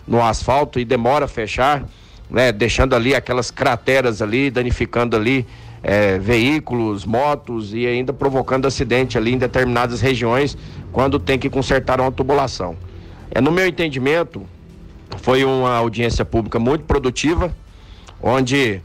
[0.06, 1.84] no asfalto e demora a fechar,
[2.28, 5.46] né, deixando ali aquelas crateras ali, danificando ali
[5.82, 10.56] é, veículos, motos e ainda provocando acidente ali em determinadas regiões
[10.92, 12.76] quando tem que consertar uma tubulação.
[13.30, 14.44] É, no meu entendimento,
[15.22, 17.54] foi uma audiência pública muito produtiva,
[18.22, 18.80] onde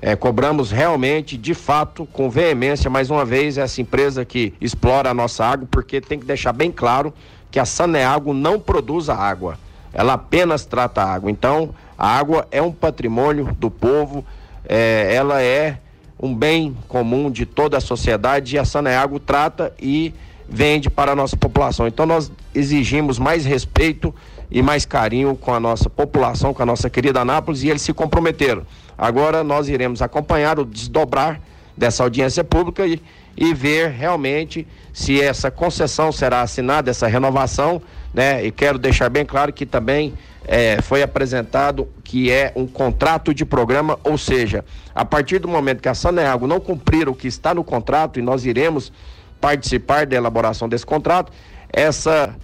[0.00, 5.14] é, cobramos realmente, de fato, com veemência, mais uma vez, essa empresa que explora a
[5.14, 7.12] nossa água, porque tem que deixar bem claro
[7.50, 9.58] que a Saneago não produz a água,
[9.92, 11.30] ela apenas trata a água.
[11.30, 14.24] Então, a água é um patrimônio do povo,
[14.68, 15.78] é, ela é
[16.20, 20.14] um bem comum de toda a sociedade e a Saneago trata e
[20.48, 21.86] vende para a nossa população.
[21.86, 24.14] Então, nós exigimos mais respeito
[24.50, 27.92] e mais carinho com a nossa população, com a nossa querida Anápolis, e eles se
[27.92, 28.64] comprometeram.
[28.96, 31.40] Agora nós iremos acompanhar o desdobrar
[31.76, 33.00] dessa audiência pública e,
[33.36, 37.82] e ver realmente se essa concessão será assinada, essa renovação,
[38.14, 38.46] né?
[38.46, 40.14] E quero deixar bem claro que também
[40.46, 45.82] é, foi apresentado que é um contrato de programa, ou seja, a partir do momento
[45.82, 48.92] que a Saneago não cumprir o que está no contrato e nós iremos
[49.40, 51.32] participar da elaboração desse contrato,
[51.72, 52.34] essa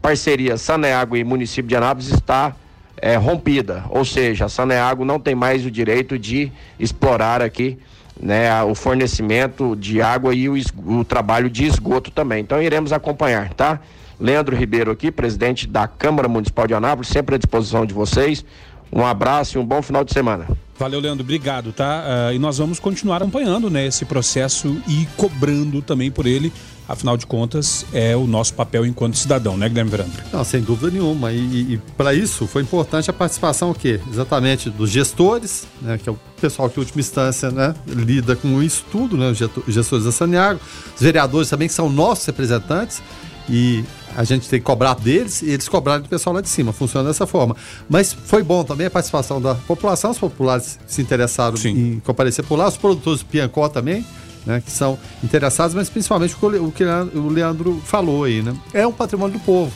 [0.00, 2.56] parceria Saneago e município de Anápolis está
[2.96, 7.78] é, rompida, ou seja, a Saneago não tem mais o direito de explorar aqui
[8.20, 10.54] né, o fornecimento de água e o,
[10.86, 12.40] o, trabalho de esgoto também.
[12.40, 13.80] Então iremos acompanhar, tá?
[14.20, 18.44] Leandro Ribeiro aqui, presidente da Câmara Municipal de Anápolis, sempre à disposição de vocês.
[18.90, 20.46] Um abraço e um bom final de semana.
[20.78, 21.22] Valeu, Leandro.
[21.22, 22.04] Obrigado, tá?
[22.30, 26.52] Uh, e nós vamos continuar acompanhando né, esse processo e cobrando também por ele
[26.88, 30.10] Afinal de contas, é o nosso papel enquanto cidadão, né, Guilherme Verano?
[30.32, 31.30] Não, sem dúvida nenhuma.
[31.30, 34.00] E, e para isso foi importante a participação o quê?
[34.10, 38.62] Exatamente dos gestores, né, que é o pessoal que, em última instância, né, lida com
[38.62, 40.60] isso tudo, né, os gestores da Saniago,
[40.96, 43.02] os vereadores também, que são nossos representantes,
[43.50, 43.84] e
[44.16, 46.72] a gente tem que cobrar deles e eles cobrarem do pessoal lá de cima.
[46.72, 47.56] Funciona dessa forma.
[47.88, 51.70] Mas foi bom também a participação da população, os populares se interessaram Sim.
[51.70, 54.04] em comparecer por lá, os produtores do Piancó também
[54.48, 58.56] né, que são interessados, mas principalmente o que o Leandro falou aí, né?
[58.72, 59.70] É um patrimônio do povo.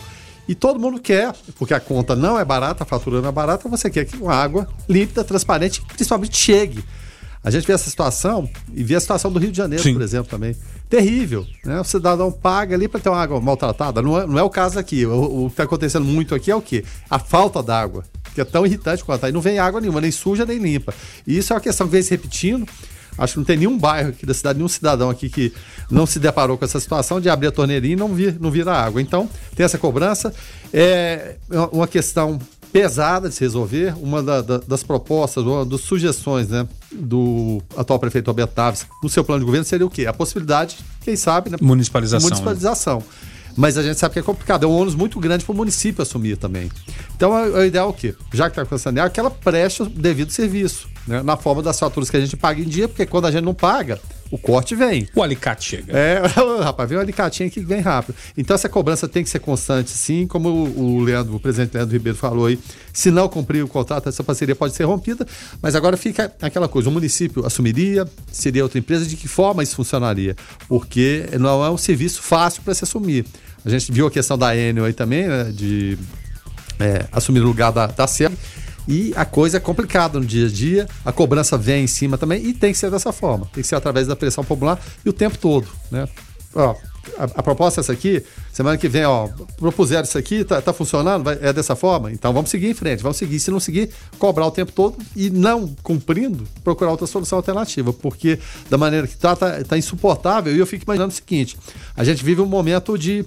[0.48, 3.68] E todo mundo quer, porque a conta não é barata, a fatura não é barata,
[3.68, 6.82] você quer que uma água límpida, transparente, principalmente chegue.
[7.44, 9.92] A gente vê essa situação e vê a situação do Rio de Janeiro, Sim.
[9.92, 10.56] por exemplo, também.
[10.92, 11.46] Terrível.
[11.64, 11.80] Né?
[11.80, 14.02] O cidadão paga ali para ter uma água maltratada.
[14.02, 15.06] Não é, não é o caso aqui.
[15.06, 16.84] O, o que está acontecendo muito aqui é o quê?
[17.08, 19.32] A falta d'água, que é tão irritante quanto aí.
[19.32, 20.92] Não vem água nenhuma, nem suja, nem limpa.
[21.26, 22.68] E isso é uma questão que vem se repetindo.
[23.16, 25.50] Acho que não tem nenhum bairro aqui da cidade, nenhum cidadão aqui que
[25.90, 28.68] não se deparou com essa situação de abrir a torneirinha e não vir, não vir
[28.68, 29.00] a água.
[29.00, 29.26] Então,
[29.56, 30.34] tem essa cobrança.
[30.74, 31.36] É
[31.72, 32.38] uma questão
[32.72, 33.94] pesada de se resolver.
[34.00, 39.08] Uma da, da, das propostas, uma das sugestões né, do atual prefeito Alberto Taves no
[39.08, 40.06] seu plano de governo seria o quê?
[40.06, 42.28] A possibilidade, quem sabe, né, municipalização.
[42.28, 42.98] Municipalização.
[42.98, 43.04] Né?
[43.54, 46.00] Mas a gente sabe que é complicado, é um ônus muito grande para o município
[46.00, 46.70] assumir também.
[47.14, 48.14] Então, é, o ideal é o quê?
[48.32, 51.78] Já que está com essa que ela preste o devido serviço né, na forma das
[51.78, 54.00] faturas que a gente paga em dia, porque quando a gente não paga,
[54.32, 55.06] o corte vem.
[55.14, 55.92] O alicate chega.
[55.96, 56.22] É,
[56.64, 58.16] rapaz, vem um alicatinho que vem rápido.
[58.36, 62.16] Então essa cobrança tem que ser constante, sim, como o Leandro, o presidente Leandro Ribeiro
[62.16, 62.58] falou aí.
[62.94, 65.26] Se não cumprir o contrato, essa parceria pode ser rompida.
[65.60, 69.76] Mas agora fica aquela coisa: o município assumiria, seria outra empresa, de que forma isso
[69.76, 70.34] funcionaria?
[70.66, 73.26] Porque não é um serviço fácil para se assumir.
[73.64, 75.98] A gente viu a questão da Enel aí também, né, de
[76.80, 78.06] é, assumir o lugar da, da.
[78.86, 82.44] E a coisa é complicada no dia a dia, a cobrança vem em cima também
[82.44, 85.12] e tem que ser dessa forma, tem que ser através da pressão popular e o
[85.12, 86.08] tempo todo, né?
[86.54, 86.74] Ó,
[87.18, 90.72] a, a, proposta é essa aqui, semana que vem, ó, propuseram isso aqui, tá, tá
[90.72, 92.12] funcionando, vai, é dessa forma?
[92.12, 93.40] Então vamos seguir em frente, vamos seguir.
[93.40, 98.38] Se não seguir, cobrar o tempo todo e não cumprindo, procurar outra solução alternativa, porque
[98.68, 100.54] da maneira que tá, tá, tá insuportável.
[100.54, 101.58] E eu fico imaginando o seguinte:
[101.96, 103.24] a gente vive um momento de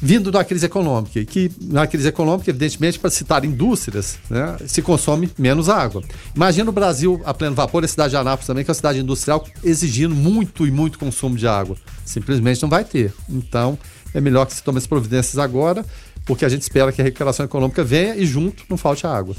[0.00, 5.30] vindo da crise econômica, que na crise econômica, evidentemente, para citar indústrias, né, se consome
[5.38, 6.02] menos água.
[6.34, 8.98] Imagina o Brasil a pleno vapor, a cidade de Anápolis também, que é uma cidade
[8.98, 11.76] industrial, exigindo muito e muito consumo de água.
[12.04, 13.12] Simplesmente não vai ter.
[13.28, 13.78] Então,
[14.14, 15.84] é melhor que se tome as providências agora,
[16.24, 19.34] porque a gente espera que a recuperação econômica venha e junto não falte água.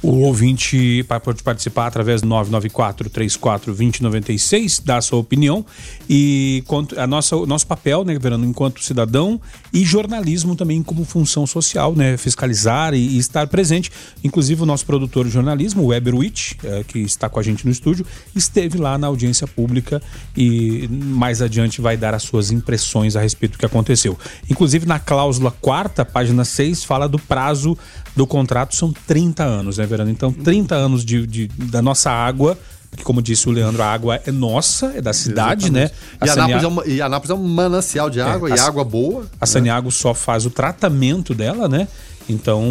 [0.00, 5.66] O ouvinte pode participar através do 994 34 2096, dar sua opinião
[6.08, 6.62] e
[6.96, 9.40] a nossa, o nosso papel, né, Verano, enquanto cidadão
[9.72, 13.90] e jornalismo também como função social, né, fiscalizar e, e estar presente.
[14.22, 17.72] Inclusive o nosso produtor de jornalismo, Weber Witt, é, que está com a gente no
[17.72, 18.06] estúdio,
[18.36, 20.00] esteve lá na audiência pública
[20.36, 24.16] e mais adiante vai dar as suas impressões a respeito do que aconteceu.
[24.48, 27.76] Inclusive na cláusula quarta, página 6, fala do prazo
[28.18, 30.10] do contrato são 30 anos, né, Verano?
[30.10, 32.58] Então, 30 anos de, de da nossa água
[32.90, 35.70] porque como disse o Leandro, a água é nossa, é da cidade, Exatamente.
[35.70, 35.90] né?
[36.18, 38.58] A e, Anápolis é uma, e Anápolis é um manancial de é, água é, e
[38.58, 39.26] a, água boa.
[39.38, 39.46] A né?
[39.46, 41.86] Saniago só faz o tratamento dela, né?
[42.30, 42.64] Então,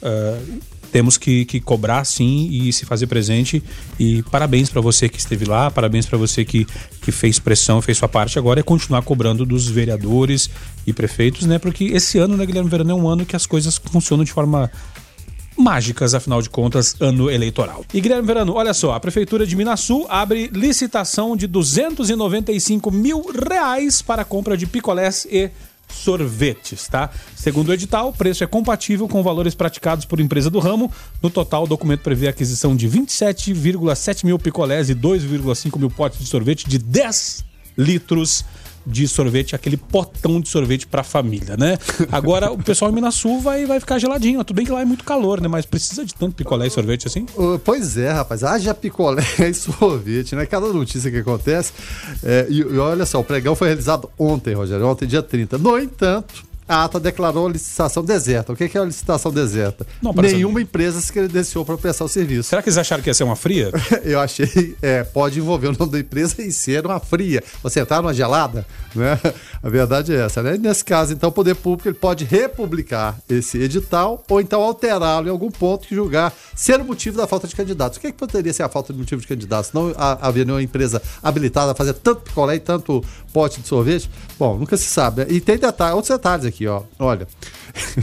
[0.00, 0.60] uh,
[0.94, 3.60] temos que, que cobrar sim e se fazer presente.
[3.98, 6.64] E parabéns para você que esteve lá, parabéns para você que,
[7.02, 8.38] que fez pressão, fez sua parte.
[8.38, 10.48] Agora é continuar cobrando dos vereadores
[10.86, 11.58] e prefeitos, né?
[11.58, 14.70] Porque esse ano, né, Guilherme Verano, é um ano que as coisas funcionam de forma
[15.58, 17.84] mágicas, afinal de contas, ano eleitoral.
[17.92, 24.00] E Guilherme Verano, olha só, a Prefeitura de Minasul abre licitação de 295 mil reais
[24.00, 25.50] para compra de picolés e
[25.88, 27.10] sorvetes, tá?
[27.34, 30.90] Segundo o edital, o preço é compatível com valores praticados por empresa do ramo.
[31.22, 36.18] No total, o documento prevê a aquisição de 27,7 mil picolés e 2,5 mil potes
[36.18, 37.44] de sorvete de 10
[37.76, 38.44] litros
[38.86, 41.78] de sorvete, aquele potão de sorvete pra família, né?
[42.10, 44.42] Agora o pessoal em Minas vai, vai ficar geladinho.
[44.44, 45.48] Tudo bem que lá é muito calor, né?
[45.48, 47.26] Mas precisa de tanto picolé e sorvete assim?
[47.64, 48.44] Pois é, rapaz.
[48.44, 50.46] Haja picolé e sorvete, né?
[50.46, 51.72] Cada notícia que acontece.
[52.22, 55.58] É, e, e olha só, o pregão foi realizado ontem, Rogério, ontem, dia 30.
[55.58, 58.52] No entanto a ata declarou a licitação deserta.
[58.52, 59.86] O que é a licitação deserta?
[60.02, 62.48] Não, Nenhuma empresa se credenciou para prestar o serviço.
[62.48, 63.70] Será que eles acharam que ia ser uma fria?
[64.02, 67.42] Eu achei, é, pode envolver o nome da empresa e ser uma fria.
[67.62, 69.18] Você entrar numa gelada, né?
[69.62, 70.56] A verdade é essa, né?
[70.56, 75.30] Nesse caso, então, o poder público ele pode republicar esse edital ou então alterá-lo em
[75.30, 77.98] algum ponto que julgar ser o motivo da falta de candidatos.
[77.98, 79.72] O que, é que poderia ser a falta de motivo de candidatos?
[79.72, 84.08] Não haver nenhuma empresa habilitada a fazer tanto picolé e tanto pote de sorvete?
[84.38, 85.26] Bom, nunca se sabe.
[85.28, 86.82] E tem detalhe, outros detalhes aqui, ó.
[87.00, 87.26] Olha.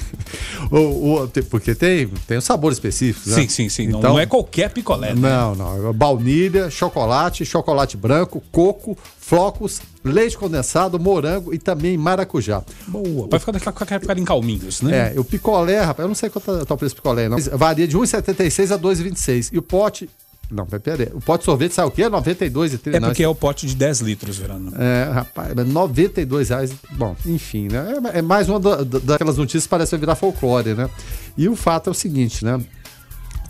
[0.70, 3.36] o, o, porque tem, tem um sabor específico, né?
[3.36, 3.84] Sim, sim, sim.
[3.84, 5.13] Então, não, é qualquer picolé.
[5.13, 5.30] Né?
[5.30, 5.89] Não, não.
[5.89, 12.62] É baunilha, chocolate, chocolate branco, coco, flocos, leite condensado, morango e também maracujá.
[12.89, 13.30] Boa.
[13.30, 15.13] Vai ficar, ficar, ficar em calminhos, né?
[15.15, 17.38] É, o picolé, rapaz, eu não sei quanto é o preço do picolé, não.
[17.54, 19.50] Varia de 1,76 a 2,26.
[19.54, 20.10] E o pote
[20.52, 21.10] não, peraí.
[21.14, 22.10] O pote de sorvete sai o quê?
[22.10, 24.74] 92 e 30, É porque é o pote de 10 litros, Verano.
[24.78, 26.74] É, rapaz, 92 reais.
[26.92, 27.96] Bom, enfim, né?
[28.14, 30.90] É, é mais uma da, daquelas notícias que parece virar folclore, né?
[31.38, 32.62] E o fato é o seguinte, né?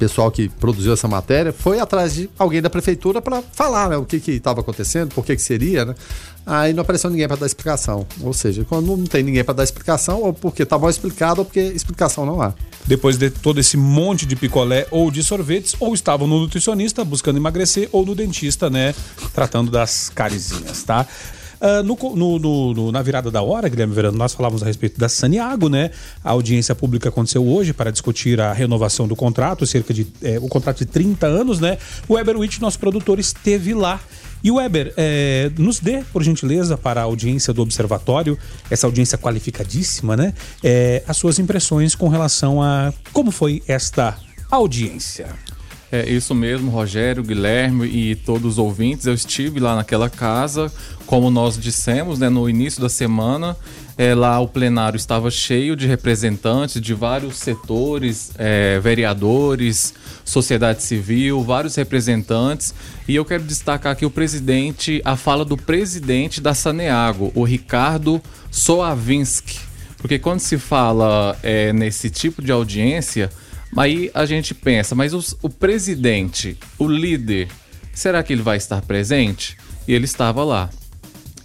[0.02, 4.04] Pessoal que produziu essa matéria foi atrás de alguém da prefeitura para falar né, o
[4.04, 5.94] que estava acontecendo, por que, que seria, né?
[6.44, 8.08] Aí não apareceu ninguém para dar explicação.
[8.20, 11.46] Ou seja, quando não tem ninguém para dar explicação, ou porque está mal explicado, ou
[11.46, 12.52] porque explicação não há.
[12.88, 17.38] Depois de todo esse monte de picolé ou de sorvetes, ou estavam no nutricionista buscando
[17.38, 18.96] emagrecer, ou no dentista, né?
[19.36, 21.06] Tratando das carizinhas, tá?
[21.62, 25.08] Uh, no, no, no, na virada da hora, Guilherme Verano, nós falávamos a respeito da
[25.08, 25.92] Saniago, né?
[26.24, 30.48] A audiência pública aconteceu hoje para discutir a renovação do contrato, cerca de é, o
[30.48, 31.78] contrato de 30 anos, né?
[32.08, 34.00] O Weber Witt, nosso produtor, esteve lá.
[34.44, 38.36] E Weber, é, nos dê, por gentileza, para a audiência do Observatório,
[38.70, 40.34] essa audiência qualificadíssima, né?
[40.64, 44.18] É, as suas impressões com relação a como foi esta
[44.50, 45.28] audiência.
[45.92, 49.06] É isso mesmo, Rogério, Guilherme e todos os ouvintes.
[49.06, 50.72] Eu estive lá naquela casa,
[51.06, 53.58] como nós dissemos, né, no início da semana.
[53.98, 61.44] É, lá o plenário estava cheio de representantes de vários setores, é, vereadores, sociedade civil,
[61.44, 62.74] vários representantes.
[63.06, 68.22] E eu quero destacar aqui o presidente, a fala do presidente da Saneago, o Ricardo
[68.50, 69.60] Soavinski.
[69.98, 73.30] Porque quando se fala é, nesse tipo de audiência,
[73.76, 77.48] aí a gente pensa, mas os, o presidente, o líder,
[77.94, 79.58] será que ele vai estar presente?
[79.88, 80.70] E ele estava lá.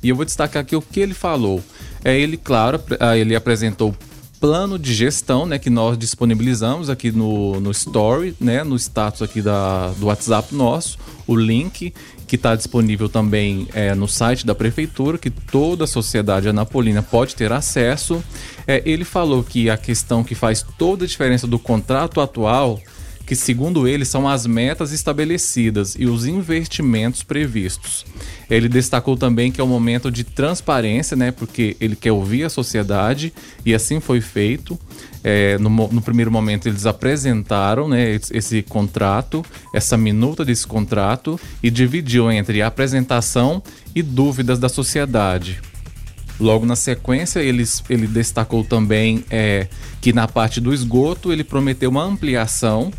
[0.02, 1.62] E eu vou destacar aqui o que ele falou.
[2.04, 2.80] É ele, claro,
[3.16, 3.94] ele apresentou
[4.38, 9.40] plano de gestão, né, que nós disponibilizamos aqui no, no story, né, no status aqui
[9.40, 11.92] da, do WhatsApp nosso, o link
[12.26, 17.36] que está disponível também é, no site da prefeitura, que toda a sociedade anapolina pode
[17.36, 18.22] ter acesso.
[18.66, 22.80] É, ele falou que a questão que faz toda a diferença do contrato atual
[23.26, 28.06] que, segundo ele, são as metas estabelecidas e os investimentos previstos.
[28.48, 32.48] Ele destacou também que é um momento de transparência, né, porque ele quer ouvir a
[32.48, 33.34] sociedade
[33.64, 34.78] e assim foi feito.
[35.24, 41.68] É, no, no, primeiro momento, eles apresentaram né, esse contrato, essa minuta desse contrato e
[41.68, 43.60] dividiu entre apresentação
[43.92, 45.60] e dúvidas da sociedade.
[46.38, 49.66] Logo na sequência, eles, ele destacou também é,
[50.00, 52.92] que na parte do esgoto ele prometeu uma ampliação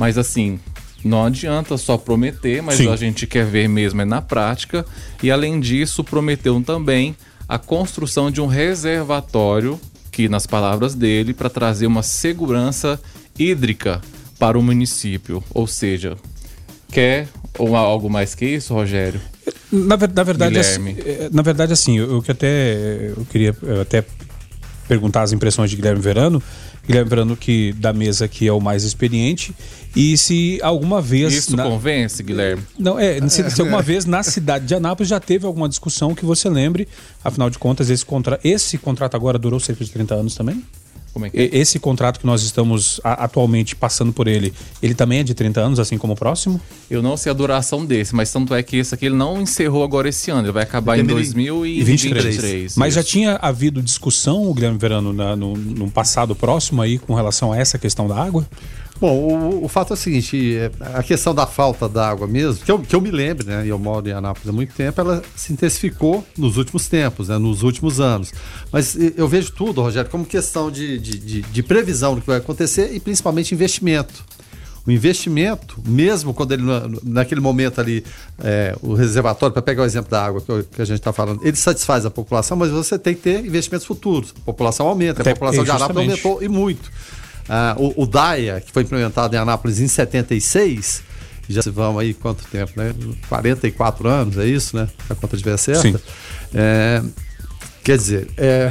[0.00, 0.58] mas assim,
[1.04, 2.88] não adianta só prometer, mas Sim.
[2.88, 4.82] a gente quer ver mesmo é na prática.
[5.22, 7.14] E além disso, prometeu também
[7.46, 9.78] a construção de um reservatório,
[10.10, 12.98] que nas palavras dele, para trazer uma segurança
[13.38, 14.00] hídrica
[14.38, 15.44] para o município.
[15.52, 16.16] Ou seja,
[16.90, 19.20] quer ou algo mais que isso, Rogério?
[19.70, 20.96] Na, na verdade, assim,
[21.30, 24.02] na verdade, assim, eu, eu até eu queria até
[24.90, 26.42] perguntar as impressões de Guilherme Verano.
[26.84, 29.54] Guilherme Verano, que da mesa aqui é o mais experiente,
[29.94, 31.32] e se alguma vez.
[31.32, 31.62] Isso na...
[31.62, 32.62] convence, Guilherme?
[32.76, 36.24] Não, é, se, se, alguma vez na cidade de Anápolis já teve alguma discussão que
[36.24, 36.88] você lembre,
[37.22, 38.40] afinal de contas, esse, contra...
[38.42, 40.60] esse contrato agora durou cerca de 30 anos também?
[41.12, 41.48] Como é que é?
[41.52, 45.60] Esse contrato que nós estamos a, atualmente passando por ele, ele também é de 30
[45.60, 46.60] anos, assim como o próximo?
[46.90, 49.82] Eu não sei a duração desse, mas tanto é que esse aqui ele não encerrou
[49.82, 52.76] agora esse ano, ele vai acabar em 2023.
[52.76, 57.52] Mas já tinha havido discussão, Guilherme Verano, na, no, no passado próximo aí com relação
[57.52, 58.46] a essa questão da água?
[59.00, 62.70] Bom, o, o, fato é o seguinte, é, a questão da falta d'água mesmo, que
[62.70, 65.54] eu, que eu me lembro, né, eu moro em Anápolis há muito tempo, ela se
[65.54, 68.30] intensificou nos últimos tempos, né, nos últimos anos.
[68.70, 72.36] Mas eu vejo tudo, Rogério, como questão de, de, de, de previsão do que vai
[72.36, 74.22] acontecer e principalmente investimento.
[74.86, 76.62] O investimento, mesmo quando ele,
[77.02, 78.04] naquele momento ali,
[78.42, 81.40] é, o reservatório, para pegar o exemplo da água que, que a gente está falando,
[81.42, 84.34] ele satisfaz a população, mas você tem que ter investimentos futuros.
[84.36, 86.90] A população aumenta, a população de Anápolis aumentou e muito.
[87.52, 91.02] Ah, o, o DAIA, que foi implementado em Anápolis em 76,
[91.48, 92.94] já se vão aí quanto tempo, né?
[93.28, 94.88] 44 anos, é isso, né?
[95.04, 96.00] Se a conta estiver certa.
[96.54, 97.02] É,
[97.82, 98.70] quer dizer, é,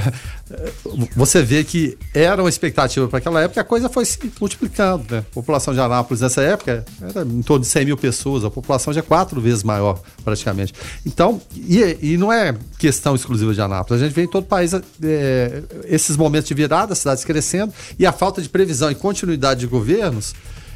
[1.16, 5.06] você vê que era uma expectativa para aquela época, a coisa foi se multiplicando.
[5.10, 5.20] Né?
[5.20, 8.92] A população de Anápolis nessa época era em torno de 100 mil pessoas, a população
[8.92, 10.74] já é quatro vezes maior, praticamente.
[11.06, 14.48] Então, e, e não é questão exclusiva de Anápolis, a gente vê em todo o
[14.48, 18.96] país é, esses momentos de virada, as cidades crescendo, e a falta de previsão e
[18.96, 20.34] continuidade de governos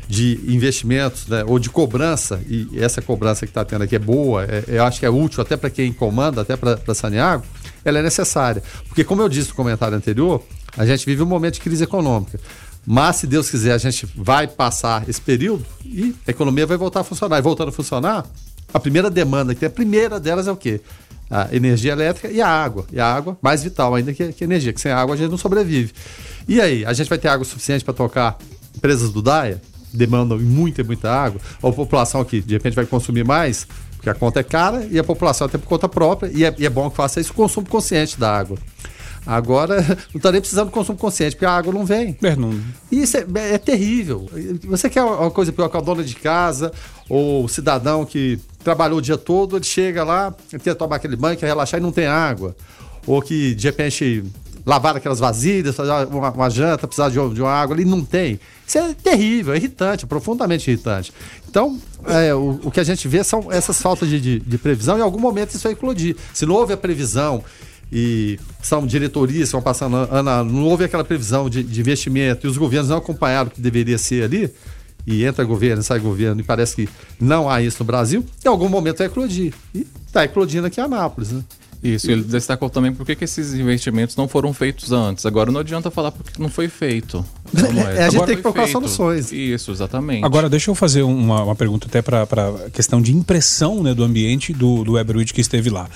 [0.08, 4.44] de investimentos né, ou de cobrança, e essa cobrança que está tendo aqui é boa,
[4.44, 7.44] é, eu acho que é útil até para quem comanda, até para Saniago,
[7.84, 8.64] ela é necessária.
[8.88, 10.44] Porque, como eu disse no comentário anterior,
[10.78, 12.40] a gente vive um momento de crise econômica.
[12.86, 17.02] Mas, se Deus quiser, a gente vai passar esse período e a economia vai voltar
[17.02, 17.40] a funcionar.
[17.40, 18.26] E voltando a funcionar,
[18.74, 20.82] a primeira demanda que tem, a primeira delas é o quê?
[21.30, 22.86] A energia elétrica e a água.
[22.92, 25.38] E a água mais vital ainda que, a energia, que sem água a gente não
[25.38, 25.94] sobrevive.
[26.48, 28.38] E aí, a gente vai ter água suficiente para tocar
[28.76, 29.62] empresas do DAIA?
[29.94, 31.40] Demandam muita, muita água?
[31.62, 33.68] Ou a população que de repente vai consumir mais?
[34.04, 36.66] Porque a conta é cara e a população tem por conta própria, e é, e
[36.66, 38.58] é bom que faça isso o consumo consciente da água.
[39.26, 39.78] Agora,
[40.14, 42.18] não está nem precisando de consumo consciente, porque a água não vem.
[42.22, 42.52] É, não...
[42.92, 44.30] E isso é, é, terrível.
[44.66, 46.74] Você quer uma coisa pior que a dona de casa,
[47.08, 51.16] ou o cidadão que trabalhou o dia todo, ele chega lá, ele quer tomar aquele
[51.16, 52.54] banho, quer relaxar e não tem água.
[53.08, 54.26] Ou que, de repente,
[54.66, 58.38] lavar aquelas vasilhas, fazer uma, uma janta, precisar de, de uma água, ali não tem.
[58.68, 61.14] Isso é terrível, é irritante, profundamente irritante.
[61.50, 64.98] Então, é, o, o, que a gente vê são essas faltas de, de, de previsão.
[64.98, 66.16] Em algum momento isso vai eclodir.
[66.34, 67.44] Se não houve a previsão
[67.92, 72.50] e são diretorias que vão passando ano, não houve aquela previsão de, de, investimento e
[72.50, 74.52] os governos não acompanharam o que deveria ser ali,
[75.06, 78.70] e entra governo, sai governo, e parece que não há isso no Brasil, em algum
[78.70, 79.54] momento vai eclodir.
[79.76, 81.44] E está eclodindo aqui em Anápolis, né?
[81.84, 85.26] Isso, ele destacou também por que que esses investimentos não foram feitos antes.
[85.26, 87.26] Agora não adianta falar porque não foi feito.
[87.52, 88.74] Não É, a gente Agora tem que procurar feito.
[88.74, 89.32] soluções.
[89.34, 90.24] Isso, exatamente.
[90.24, 94.04] Agora, deixa eu fazer uma, uma pergunta até para a questão de impressão né, do
[94.04, 95.90] ambiente do, do Eberwitch que esteve lá.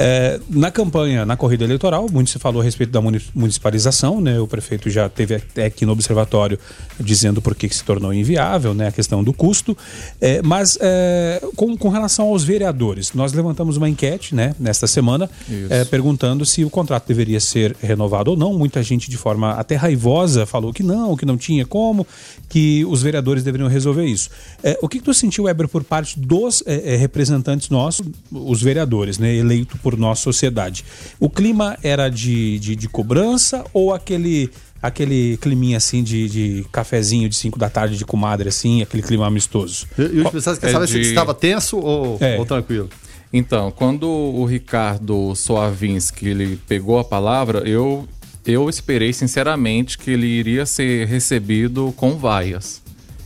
[0.00, 4.38] É, na campanha, na corrida eleitoral, muito se falou a respeito da muni- municipalização, né?
[4.38, 6.56] O prefeito já teve até aqui no observatório
[7.00, 8.86] dizendo por que se tornou inviável, né?
[8.86, 9.76] A questão do custo.
[10.20, 14.54] É, mas é, com, com relação aos vereadores, nós levantamos uma enquete, né?
[14.60, 15.28] Nesta semana,
[15.68, 18.54] é, perguntando se o contrato deveria ser renovado ou não.
[18.56, 22.06] Muita gente, de forma até raivosa, falou que não, que não tinha como,
[22.48, 24.30] que os vereadores deveriam resolver isso.
[24.62, 29.18] É, o que, que tu sentiu, Weber, por parte dos é, representantes nossos, os vereadores,
[29.18, 30.84] né, eleito por nossa sociedade?
[31.20, 37.28] O clima era de, de, de cobrança ou aquele aquele climinha assim de, de cafezinho
[37.28, 39.86] de 5 da tarde de comadre, assim, aquele clima amistoso?
[39.98, 42.38] E, os pessoas querem É saber se estava tenso ou, É.
[42.38, 42.88] ou tranquilo.
[43.32, 48.08] Então, quando o Ricardo Soavinski ele pegou a palavra, eu,
[48.46, 52.80] eu esperei sinceramente que ele iria ser recebido com vaias.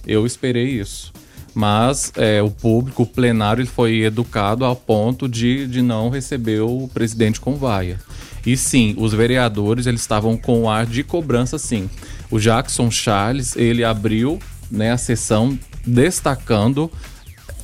[0.06, 1.11] Eu esperei isso.
[1.54, 6.60] Mas é, o público, o plenário, ele foi educado ao ponto de, de não receber
[6.60, 7.98] o presidente com vaia.
[8.44, 11.88] E sim, os vereadores eles estavam com ar de cobrança, sim.
[12.30, 14.38] O Jackson Charles ele abriu
[14.70, 16.90] né, a sessão destacando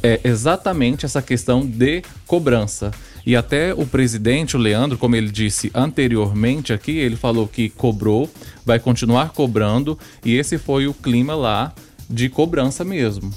[0.02, 2.92] é exatamente essa questão de cobrança.
[3.26, 8.30] E até o presidente, o Leandro, como ele disse anteriormente aqui, ele falou que cobrou,
[8.64, 11.72] vai continuar cobrando, e esse foi o clima lá
[12.08, 13.30] de cobrança mesmo.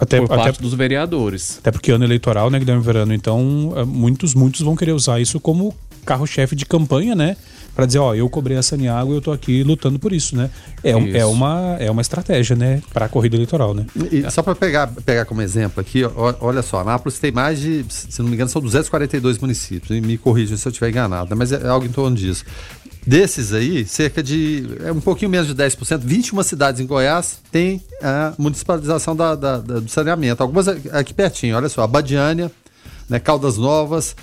[0.00, 1.58] Até- por até- parte dos vereadores.
[1.58, 3.12] Até porque ano eleitoral, né, Guilherme Verano?
[3.14, 5.74] Então, eh, muitos, muitos vão querer usar isso como
[6.04, 7.36] carro-chefe de campanha, né?
[7.76, 10.50] Pra dizer, ó, eu cobrei a Saniago e eu tô aqui lutando por isso, né?
[10.82, 11.28] É, é, Isso.
[11.30, 12.82] uma, é uma estratégia, né?
[12.92, 13.86] Pra corrida eleitoral, né?
[14.10, 17.84] E só para pegar, pegar como exemplo aqui, ó, olha só, Anápolis tem mais de,
[17.88, 19.96] se não me engano, são 242 municípios.
[19.96, 21.36] E me corrija se eu estiver enganado, né?
[21.38, 22.44] mas é algo em torno disso.
[23.06, 24.68] Desses aí, cerca de.
[24.84, 29.58] É um pouquinho menos de 10%, 21 cidades em Goiás têm a municipalização da, da-
[29.58, 30.42] da- do saneamento.
[30.42, 32.50] Algumas aqui pertinho, olha só, Abadiânia,
[33.08, 34.14] né, Caldas Novas,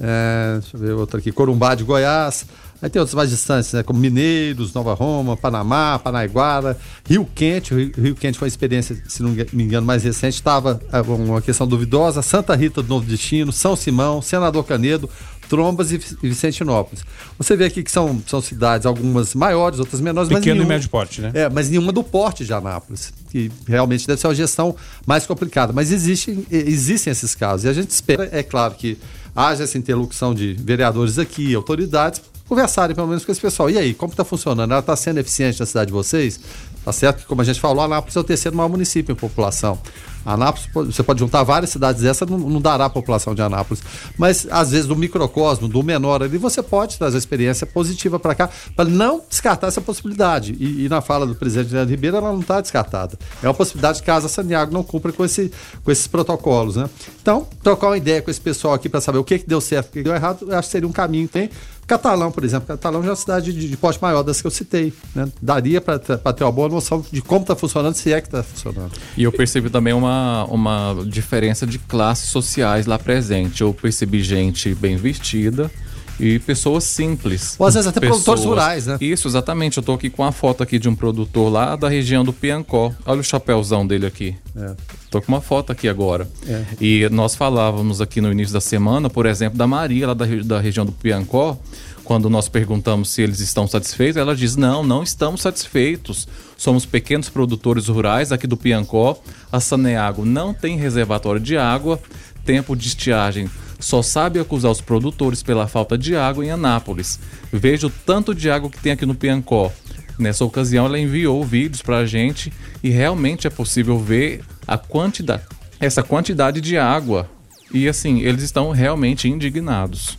[0.00, 2.44] é, deixa eu ver outra aqui, Corumbá de Goiás.
[2.82, 6.76] Aí tem outros mais distantes, né, como Mineiros, Nova Roma, Panamá, Panaiguara,
[7.08, 7.72] Rio Quente.
[7.72, 11.00] O Rio, Rio Quente foi uma experiência, se não me engano, mais recente, estava é,
[11.00, 12.20] uma questão duvidosa.
[12.20, 15.08] Santa Rita do Novo Destino, São Simão, Senador Canedo,
[15.54, 17.04] Trombas e Vi- e Vicentinópolis.
[17.38, 20.74] Você vê aqui que são, são cidades, algumas maiores, outras menores, mas Pequeno e nenhuma-
[20.74, 21.30] médio porte, né?
[21.32, 24.74] é, mas nenhuma do porte de Anápolis, que realmente deve ser uma gestão
[25.06, 25.72] mais complicada.
[25.72, 27.64] Mas existem, existem esses casos.
[27.64, 28.98] E a gente espera, é claro, que
[29.34, 33.70] haja essa interlocução de vereadores aqui, autoridades, conversarem pelo menos com esse pessoal.
[33.70, 34.70] E aí, como está funcionando?
[34.72, 36.38] Ela está sendo eficiente na cidade de vocês?
[36.84, 39.78] Tá certo que, como a gente falou, Anápolis é o terceiro maior município em população.
[40.24, 43.82] Anápolis, você pode juntar várias cidades dessa, não, não dará a população de Anápolis.
[44.16, 48.50] Mas, às vezes, do microcosmo, do menor ali, você pode trazer experiência positiva para cá,
[48.74, 50.56] para não descartar essa possibilidade.
[50.58, 53.18] E, e na fala do presidente Leandro Ribeiro, ela não está descartada.
[53.42, 55.50] É uma possibilidade caso a Saniago não cumpra com, esse,
[55.82, 56.76] com esses protocolos.
[56.76, 56.88] Né?
[57.20, 59.88] Então, trocar uma ideia com esse pessoal aqui para saber o que, que deu certo
[59.88, 61.28] o que deu errado, acho que seria um caminho.
[61.28, 61.50] Tem
[61.86, 62.66] Catalão, por exemplo.
[62.66, 64.92] Catalão já é uma cidade de, de porte maior das que eu citei.
[65.14, 65.28] Né?
[65.40, 68.92] Daria para ter uma boa noção de como está funcionando, se é que está funcionando.
[69.16, 73.60] E eu percebi também uma, uma diferença de classes sociais lá presente.
[73.60, 75.70] Eu percebi gente bem vestida
[76.18, 77.56] e pessoas simples.
[77.58, 78.96] Ou às vezes até produtores rurais, né?
[79.00, 79.78] Isso, exatamente.
[79.78, 82.92] Eu tô aqui com a foto aqui de um produtor lá da região do Piancó.
[83.04, 84.36] Olha o chapéuzão dele aqui.
[84.56, 84.74] É.
[85.10, 86.28] Tô com uma foto aqui agora.
[86.46, 86.64] É.
[86.80, 90.60] E nós falávamos aqui no início da semana, por exemplo, da Maria, lá da, da
[90.60, 91.58] região do Piancó,
[92.04, 96.28] quando nós perguntamos se eles estão satisfeitos, ela diz: não, não estamos satisfeitos.
[96.56, 99.18] Somos pequenos produtores rurais aqui do Piancó.
[99.50, 101.98] A Saneago não tem reservatório de água,
[102.44, 103.48] tempo de estiagem.
[103.78, 107.18] Só sabe acusar os produtores pela falta de água em Anápolis.
[107.52, 109.72] Veja o tanto de água que tem aqui no Piancó.
[110.18, 112.52] Nessa ocasião, ela enviou vídeos para a gente
[112.82, 115.42] e realmente é possível ver a quantidade,
[115.80, 117.28] essa quantidade de água.
[117.72, 120.16] E assim, eles estão realmente indignados.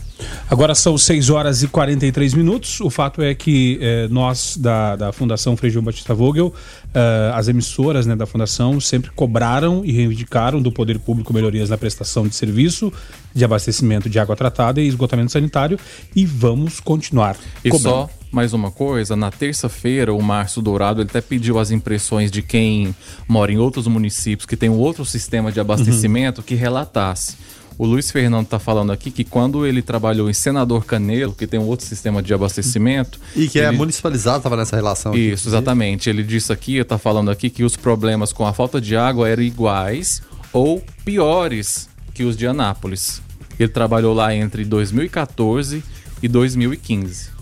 [0.50, 2.80] Agora são 6 horas e 43 minutos.
[2.80, 6.54] O fato é que eh, nós, da, da Fundação Frei João Batista Vogel,
[6.94, 11.78] eh, as emissoras né, da Fundação sempre cobraram e reivindicaram do poder público melhorias na
[11.78, 12.94] prestação de serviço
[13.34, 15.78] de abastecimento de água tratada e esgotamento sanitário
[16.16, 17.90] e vamos continuar E cobrando.
[17.90, 22.42] só mais uma coisa, na terça-feira o Márcio Dourado ele até pediu as impressões de
[22.42, 22.94] quem
[23.28, 27.36] mora em outros municípios que tem um outro sistema de abastecimento que relatasse.
[27.78, 31.60] O Luiz Fernando está falando aqui que quando ele trabalhou em Senador Canelo, que tem
[31.60, 33.20] um outro sistema de abastecimento.
[33.36, 35.12] E que é ele- municipalizado, estava nessa relação.
[35.12, 35.32] aqui.
[35.32, 36.10] Isso, exatamente.
[36.10, 39.44] Ele disse aqui, está falando aqui que os problemas com a falta de água eram
[39.44, 40.22] iguais
[40.54, 43.22] ou piores que os de Anápolis.
[43.60, 45.84] Ele trabalhou lá entre 2014
[46.24, 47.35] e 2015.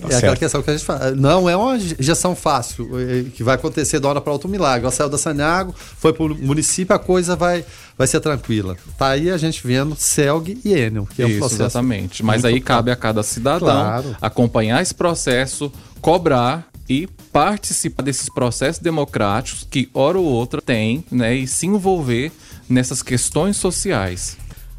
[0.00, 0.18] Tá é certo.
[0.18, 1.10] aquela questão que a gente fala.
[1.12, 4.84] Não é uma gestão fácil, é, que vai acontecer da hora para outro milagre.
[4.84, 7.64] Ela saiu da Saniago, foi para o município, a coisa vai,
[7.96, 8.76] vai ser tranquila.
[8.96, 11.62] Tá aí a gente vendo CELG e Enel, que é um Isso, processo.
[11.62, 12.22] Exatamente.
[12.22, 14.16] Mas aí cabe a cada cidadão claro.
[14.20, 21.34] acompanhar esse processo, cobrar e participar desses processos democráticos que, hora ou outra, tem, né?
[21.34, 22.32] E se envolver
[22.68, 24.36] nessas questões sociais.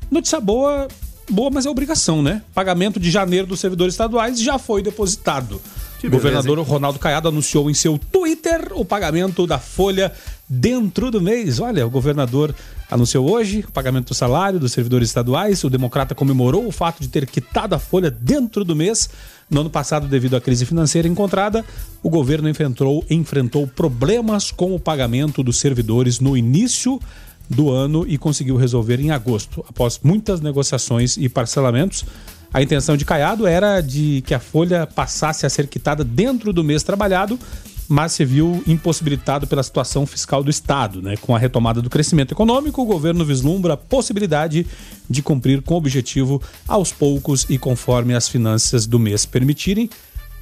[0.09, 0.87] Notícia boa
[1.29, 2.41] boa, mas é obrigação, né?
[2.53, 5.61] Pagamento de janeiro dos servidores estaduais já foi depositado.
[6.03, 10.11] o governador Ronaldo Caiado anunciou em seu Twitter o pagamento da folha
[10.47, 11.59] dentro do mês.
[11.59, 12.55] Olha, o governador
[12.89, 15.63] anunciou hoje o pagamento do salário dos servidores estaduais.
[15.63, 19.09] O democrata comemorou o fato de ter quitado a folha dentro do mês.
[19.49, 21.65] No ano passado, devido à crise financeira encontrada,
[22.03, 26.99] o governo enfrentou, enfrentou problemas com o pagamento dos servidores no início
[27.49, 29.65] do ano e conseguiu resolver em agosto.
[29.67, 32.05] Após muitas negociações e parcelamentos,
[32.53, 36.63] a intenção de Caiado era de que a folha passasse a ser quitada dentro do
[36.63, 37.39] mês trabalhado,
[37.87, 41.01] mas se viu impossibilitado pela situação fiscal do Estado.
[41.01, 41.15] Né?
[41.17, 44.65] Com a retomada do crescimento econômico, o governo vislumbra a possibilidade
[45.09, 49.89] de cumprir com o objetivo aos poucos e conforme as finanças do mês permitirem.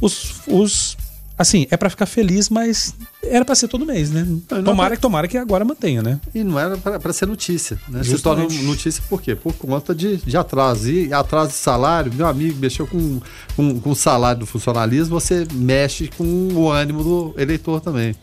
[0.02, 0.98] Os, os
[1.38, 4.26] Assim, é para ficar feliz, mas era para ser todo mês, né?
[4.28, 6.20] Não, tomara, que, tomara que agora mantenha, né?
[6.34, 8.04] E não era para ser notícia, né?
[8.04, 9.36] Se torna notícia por quê?
[9.36, 10.90] Por conta de, de atraso.
[10.90, 13.20] E atraso de salário, meu amigo mexeu com,
[13.56, 16.24] com, com o salário do funcionalismo, você mexe com
[16.54, 18.16] o ânimo do eleitor também.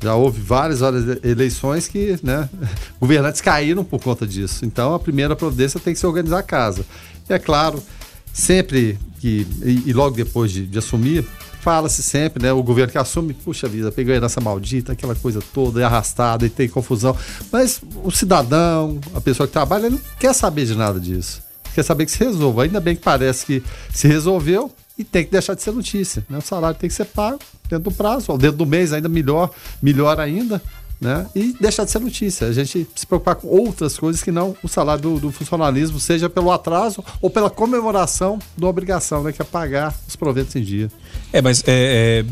[0.00, 2.48] Já houve várias, várias eleições que né,
[2.98, 4.64] governantes caíram por conta disso.
[4.64, 6.86] Então a primeira providência tem que se organizar a casa.
[7.28, 7.82] E é claro,
[8.32, 11.26] sempre que, e, e logo depois de, de assumir,
[11.64, 12.52] fala-se sempre, né?
[12.52, 16.44] O governo que assume, puxa vida, pegou a herança maldita, aquela coisa toda, é arrastada
[16.44, 17.16] e tem confusão.
[17.50, 21.42] Mas o cidadão, a pessoa que trabalha, não quer saber de nada disso.
[21.74, 22.64] Quer saber que se resolva.
[22.64, 26.24] Ainda bem que parece que se resolveu e tem que deixar de ser notícia.
[26.28, 26.36] Né?
[26.36, 27.38] O salário tem que ser pago
[27.68, 29.50] dentro do prazo, ou dentro do mês ainda melhor,
[29.82, 30.60] melhor ainda
[31.00, 31.26] né?
[31.34, 32.46] E deixar de ser notícia.
[32.46, 36.30] A gente se preocupar com outras coisas que não o salário do, do funcionalismo, seja
[36.30, 39.32] pelo atraso ou pela comemoração da obrigação, né?
[39.32, 40.90] Que é pagar os proventos em dia.
[41.34, 42.24] É, mas é, é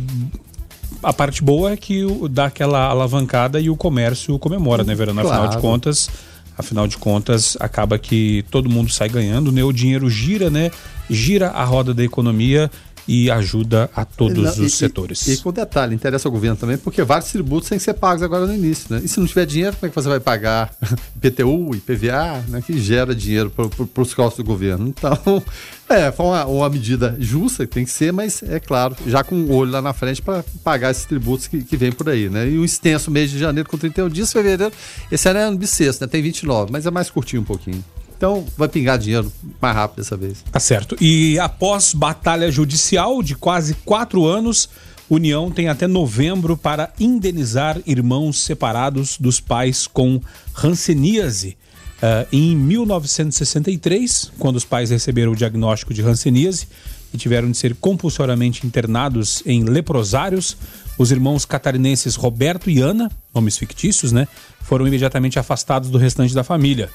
[1.03, 5.18] a parte boa é que dá aquela alavancada e o comércio comemora, né, Verano?
[5.20, 5.57] Afinal claro.
[5.57, 6.09] de contas,
[6.57, 9.64] afinal de contas, acaba que todo mundo sai ganhando, né?
[9.64, 10.70] O dinheiro gira, né?
[11.11, 12.70] Gira a roda da economia
[13.07, 15.26] e ajuda a todos Não, os e, setores.
[15.26, 18.22] E, e, com detalhe, interessa ao governo também, porque vários tributos têm que ser pagos
[18.22, 18.86] agora no início.
[18.90, 19.03] Né?
[19.05, 20.74] E se não tiver dinheiro, como é que você vai pagar
[21.16, 22.62] IPTU, IPVA, né?
[22.64, 24.88] que gera dinheiro para os costos do governo?
[24.88, 25.42] Então,
[25.88, 29.55] é, foi uma, uma, medida justa, tem que ser, mas é claro, já com o
[29.55, 32.28] olho lá na frente para pagar esses tributos que, que vem por aí.
[32.28, 32.48] Né?
[32.48, 34.72] E o extenso mês de janeiro com 31 dias, fevereiro,
[35.11, 36.09] esse ano é ano bissexto, né?
[36.09, 37.84] tem 29, mas é mais curtinho um pouquinho.
[38.23, 40.45] Então vai pingar dinheiro mais rápido dessa vez.
[40.53, 40.97] Tá certo.
[41.01, 44.68] E após batalha judicial de quase quatro anos,
[45.11, 50.20] União tem até novembro para indenizar irmãos separados dos pais com
[50.62, 51.57] hanseníase.
[51.97, 56.68] Uh, em 1963, quando os pais receberam o diagnóstico de hanseníase
[57.12, 60.57] e tiveram de ser compulsoriamente internados em leprosários,
[60.97, 64.29] os irmãos catarinenses Roberto e Ana, nomes fictícios, né,
[64.61, 66.89] foram imediatamente afastados do restante da família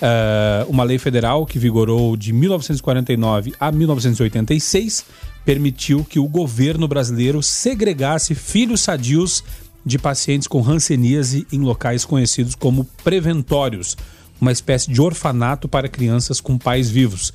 [0.00, 5.04] uh, uma lei federal que vigorou de 1949 a 1986
[5.44, 9.44] permitiu que o governo brasileiro segregasse filhos sadios
[9.84, 13.96] de pacientes com hanseníase em locais conhecidos como preventórios,
[14.40, 17.32] uma espécie de orfanato para crianças com pais vivos.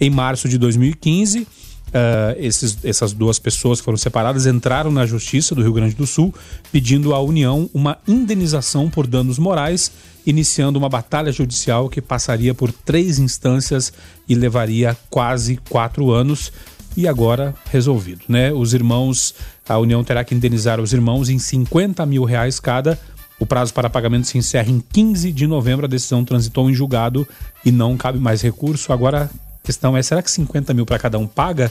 [0.00, 1.46] Em março de 2015,
[1.88, 6.06] Uh, esses, essas duas pessoas que foram separadas entraram na Justiça do Rio Grande do
[6.06, 6.34] Sul
[6.70, 9.90] pedindo à União uma indenização por danos morais,
[10.26, 13.90] iniciando uma batalha judicial que passaria por três instâncias
[14.28, 16.52] e levaria quase quatro anos.
[16.94, 18.52] E agora resolvido, né?
[18.52, 19.34] Os irmãos,
[19.66, 22.98] a União terá que indenizar os irmãos em 50 mil reais cada.
[23.38, 25.86] O prazo para pagamento se encerra em 15 de novembro.
[25.86, 27.26] A decisão transitou em julgado
[27.64, 28.92] e não cabe mais recurso.
[28.92, 29.30] Agora
[29.68, 31.70] questão é, será que 50 mil para cada um paga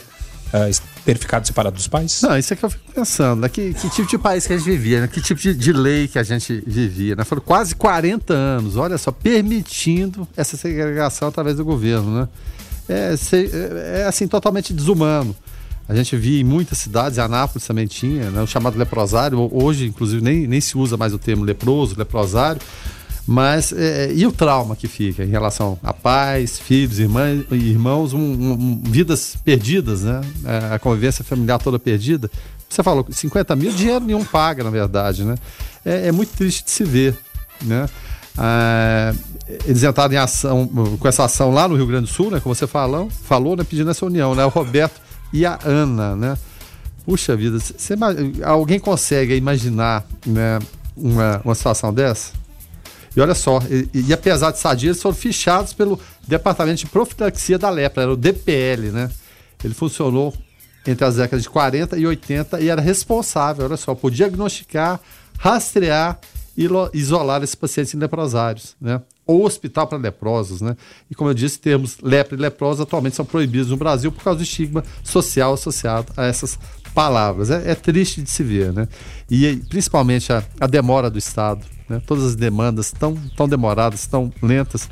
[0.54, 2.22] uh, ter ficado separado dos pais?
[2.22, 3.48] Não, isso é que eu fico pensando, né?
[3.48, 5.08] Que, que tipo de país que a gente vivia, né?
[5.08, 7.24] Que tipo de, de, lei que a gente vivia, né?
[7.24, 12.28] Foram quase 40 anos, olha só, permitindo essa segregação através do governo, né?
[12.88, 15.34] É, é, é assim, totalmente desumano.
[15.88, 19.48] A gente via em muitas cidades, Anápolis também tinha, né, o chamado leprosário.
[19.52, 22.60] Hoje, inclusive, nem, nem se usa mais o termo leproso, leprosário.
[23.30, 28.18] Mas é, e o trauma que fica em relação a pais, filhos, irmãs, irmãos, um,
[28.18, 30.22] um, vidas perdidas, né?
[30.46, 32.30] É, a convivência familiar toda perdida.
[32.66, 35.34] Você falou 50 mil, dinheiro nenhum paga, na verdade, né?
[35.84, 37.18] É, é muito triste de se ver,
[37.60, 37.86] né?
[38.38, 39.14] É,
[39.66, 40.66] eles entraram em ação
[40.98, 42.40] com essa ação lá no Rio Grande do Sul, né?
[42.40, 43.62] Como você falou, falou, né?
[43.62, 44.42] Pedindo essa união, né?
[44.46, 45.02] O Roberto
[45.34, 46.38] e a Ana, né?
[47.04, 47.94] Puxa vida, você,
[48.42, 50.58] alguém consegue imaginar né,
[50.96, 52.32] uma, uma situação dessa?
[53.18, 55.98] E olha só, e, e apesar de sadia, eles foram fichados pelo
[56.28, 59.10] Departamento de Profilaxia da Lepra, era o DPL, né?
[59.64, 60.32] Ele funcionou
[60.86, 65.00] entre as décadas de 40 e 80 e era responsável, olha só, por diagnosticar,
[65.36, 66.20] rastrear
[66.56, 69.02] e isolar esses pacientes leprosários, né?
[69.26, 70.76] Ou hospital para leprosos, né?
[71.10, 74.38] E como eu disse, termos lepra e leprosa atualmente são proibidos no Brasil por causa
[74.38, 76.56] do estigma social associado a essas
[76.94, 77.50] palavras.
[77.50, 78.86] É, é triste de se ver, né?
[79.28, 82.00] E principalmente a, a demora do Estado, né?
[82.06, 84.88] Todas as demandas tão, tão demoradas, tão lentas.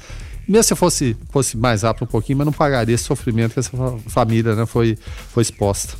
[0.47, 3.71] Mesmo se fosse, fosse mais rápido um pouquinho, mas não pagaria esse sofrimento que essa
[4.07, 4.97] família né, foi,
[5.33, 5.95] foi exposta.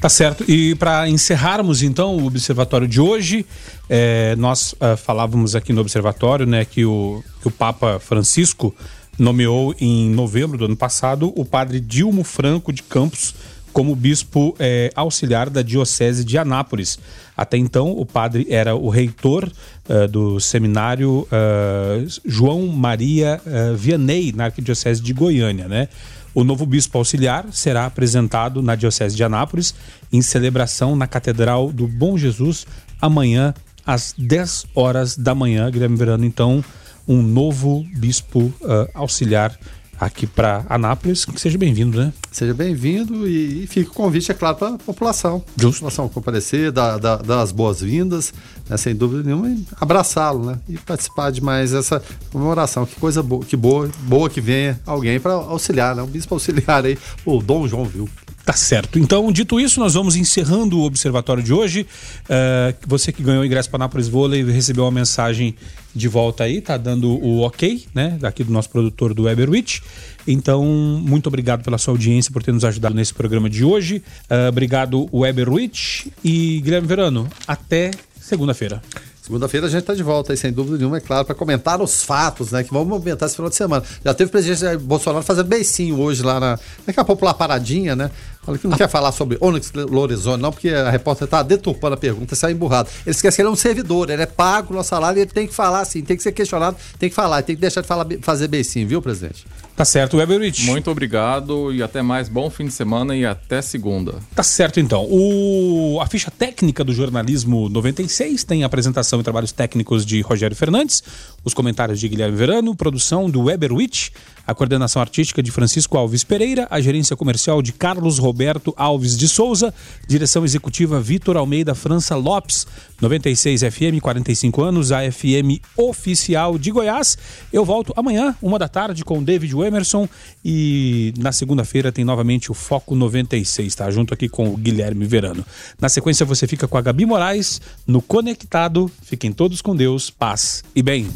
[0.00, 0.44] Tá certo.
[0.50, 3.46] E para encerrarmos então o observatório de hoje,
[3.88, 8.74] é, nós uh, falávamos aqui no observatório né, que, o, que o Papa Francisco
[9.18, 13.34] nomeou em novembro do ano passado o padre Dilmo Franco de Campos
[13.72, 16.98] como bispo é, auxiliar da Diocese de Anápolis.
[17.36, 19.50] Até então, o padre era o reitor
[19.88, 25.66] uh, do seminário uh, João Maria uh, Vianney, na Arquidiocese de Goiânia.
[25.66, 25.88] Né?
[26.34, 29.74] O novo bispo auxiliar será apresentado na Diocese de Anápolis
[30.12, 32.66] em celebração na Catedral do Bom Jesus
[33.00, 33.54] amanhã
[33.84, 35.70] às 10 horas da manhã.
[35.70, 36.62] Guilherme Verano, então,
[37.08, 38.52] um novo bispo
[38.94, 39.58] auxiliar
[40.04, 41.24] aqui para Anápolis.
[41.24, 42.12] Que seja bem-vindo, né?
[42.30, 45.44] Seja bem-vindo e, e fica o convite, é claro, para a população.
[45.56, 45.76] Justo.
[45.76, 48.34] A população comparecer, dar, dar, dar as boas-vindas,
[48.68, 50.58] né, sem dúvida nenhuma, e abraçá-lo, né?
[50.68, 52.84] E participar de mais essa comemoração.
[52.84, 56.02] Que coisa boa, que boa, boa que venha alguém para auxiliar, né?
[56.02, 58.08] Um bispo auxiliar aí, o Dom João Viu.
[58.44, 58.98] Tá certo.
[58.98, 61.86] Então, dito isso, nós vamos encerrando o observatório de hoje.
[62.24, 65.54] Uh, você que ganhou o ingresso para Nápoles Vôlei recebeu uma mensagem
[65.94, 68.16] de volta aí, tá dando o ok, né?
[68.18, 69.80] Daqui do nosso produtor do Weberwitch.
[70.26, 74.02] Então, muito obrigado pela sua audiência, por ter nos ajudado nesse programa de hoje.
[74.28, 76.06] Uh, obrigado, Weberwitch.
[76.24, 78.82] E Guilherme Verano, até segunda-feira.
[79.22, 82.02] Segunda-feira a gente está de volta aí, sem dúvida nenhuma, é claro, para comentar os
[82.02, 82.64] fatos, né?
[82.64, 83.84] Que vão movimentar esse final de semana.
[84.04, 86.58] Já teve o presidente Bolsonaro fazendo beicinho hoje lá na.
[86.84, 88.10] Daqui a pouco lá paradinha, né?
[88.42, 91.96] Fala que não quer falar sobre Onyx Lorenzoni, não, porque a repórter está deturpando a
[91.96, 92.88] pergunta, saiu emburrado.
[93.06, 95.46] Ele esquece que ele é um servidor, ele é pago no salário e ele tem
[95.46, 98.04] que falar assim, tem que ser questionado, tem que falar, tem que deixar de falar,
[98.20, 99.46] fazer beicinho, viu, presidente?
[99.76, 100.66] Tá certo, Weberich.
[100.66, 102.28] Muito obrigado e até mais.
[102.28, 104.16] Bom fim de semana e até segunda.
[104.34, 105.06] Tá certo, então.
[105.10, 105.98] O...
[106.00, 111.02] A ficha técnica do jornalismo 96 tem apresentação e trabalhos técnicos de Rogério Fernandes,
[111.42, 114.10] os comentários de Guilherme Verano, produção do Weberwitch,
[114.46, 119.28] a coordenação artística de Francisco Alves Pereira, a gerência comercial de Carlos Roberto Alves de
[119.28, 119.72] Souza,
[120.06, 122.66] direção executiva Vitor Almeida França Lopes,
[123.00, 127.18] 96 FM, 45 anos, a FM oficial de Goiás.
[127.52, 130.08] Eu volto amanhã, uma da tarde, com David Emerson
[130.44, 133.90] e na segunda-feira tem novamente o Foco 96, tá?
[133.90, 135.44] Junto aqui com o Guilherme Verano.
[135.80, 138.90] Na sequência você fica com a Gabi Moraes no Conectado.
[139.02, 141.08] Fiquem todos com Deus, paz e bem.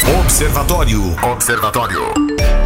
[0.00, 1.14] Observatório.
[1.22, 2.61] Observatório.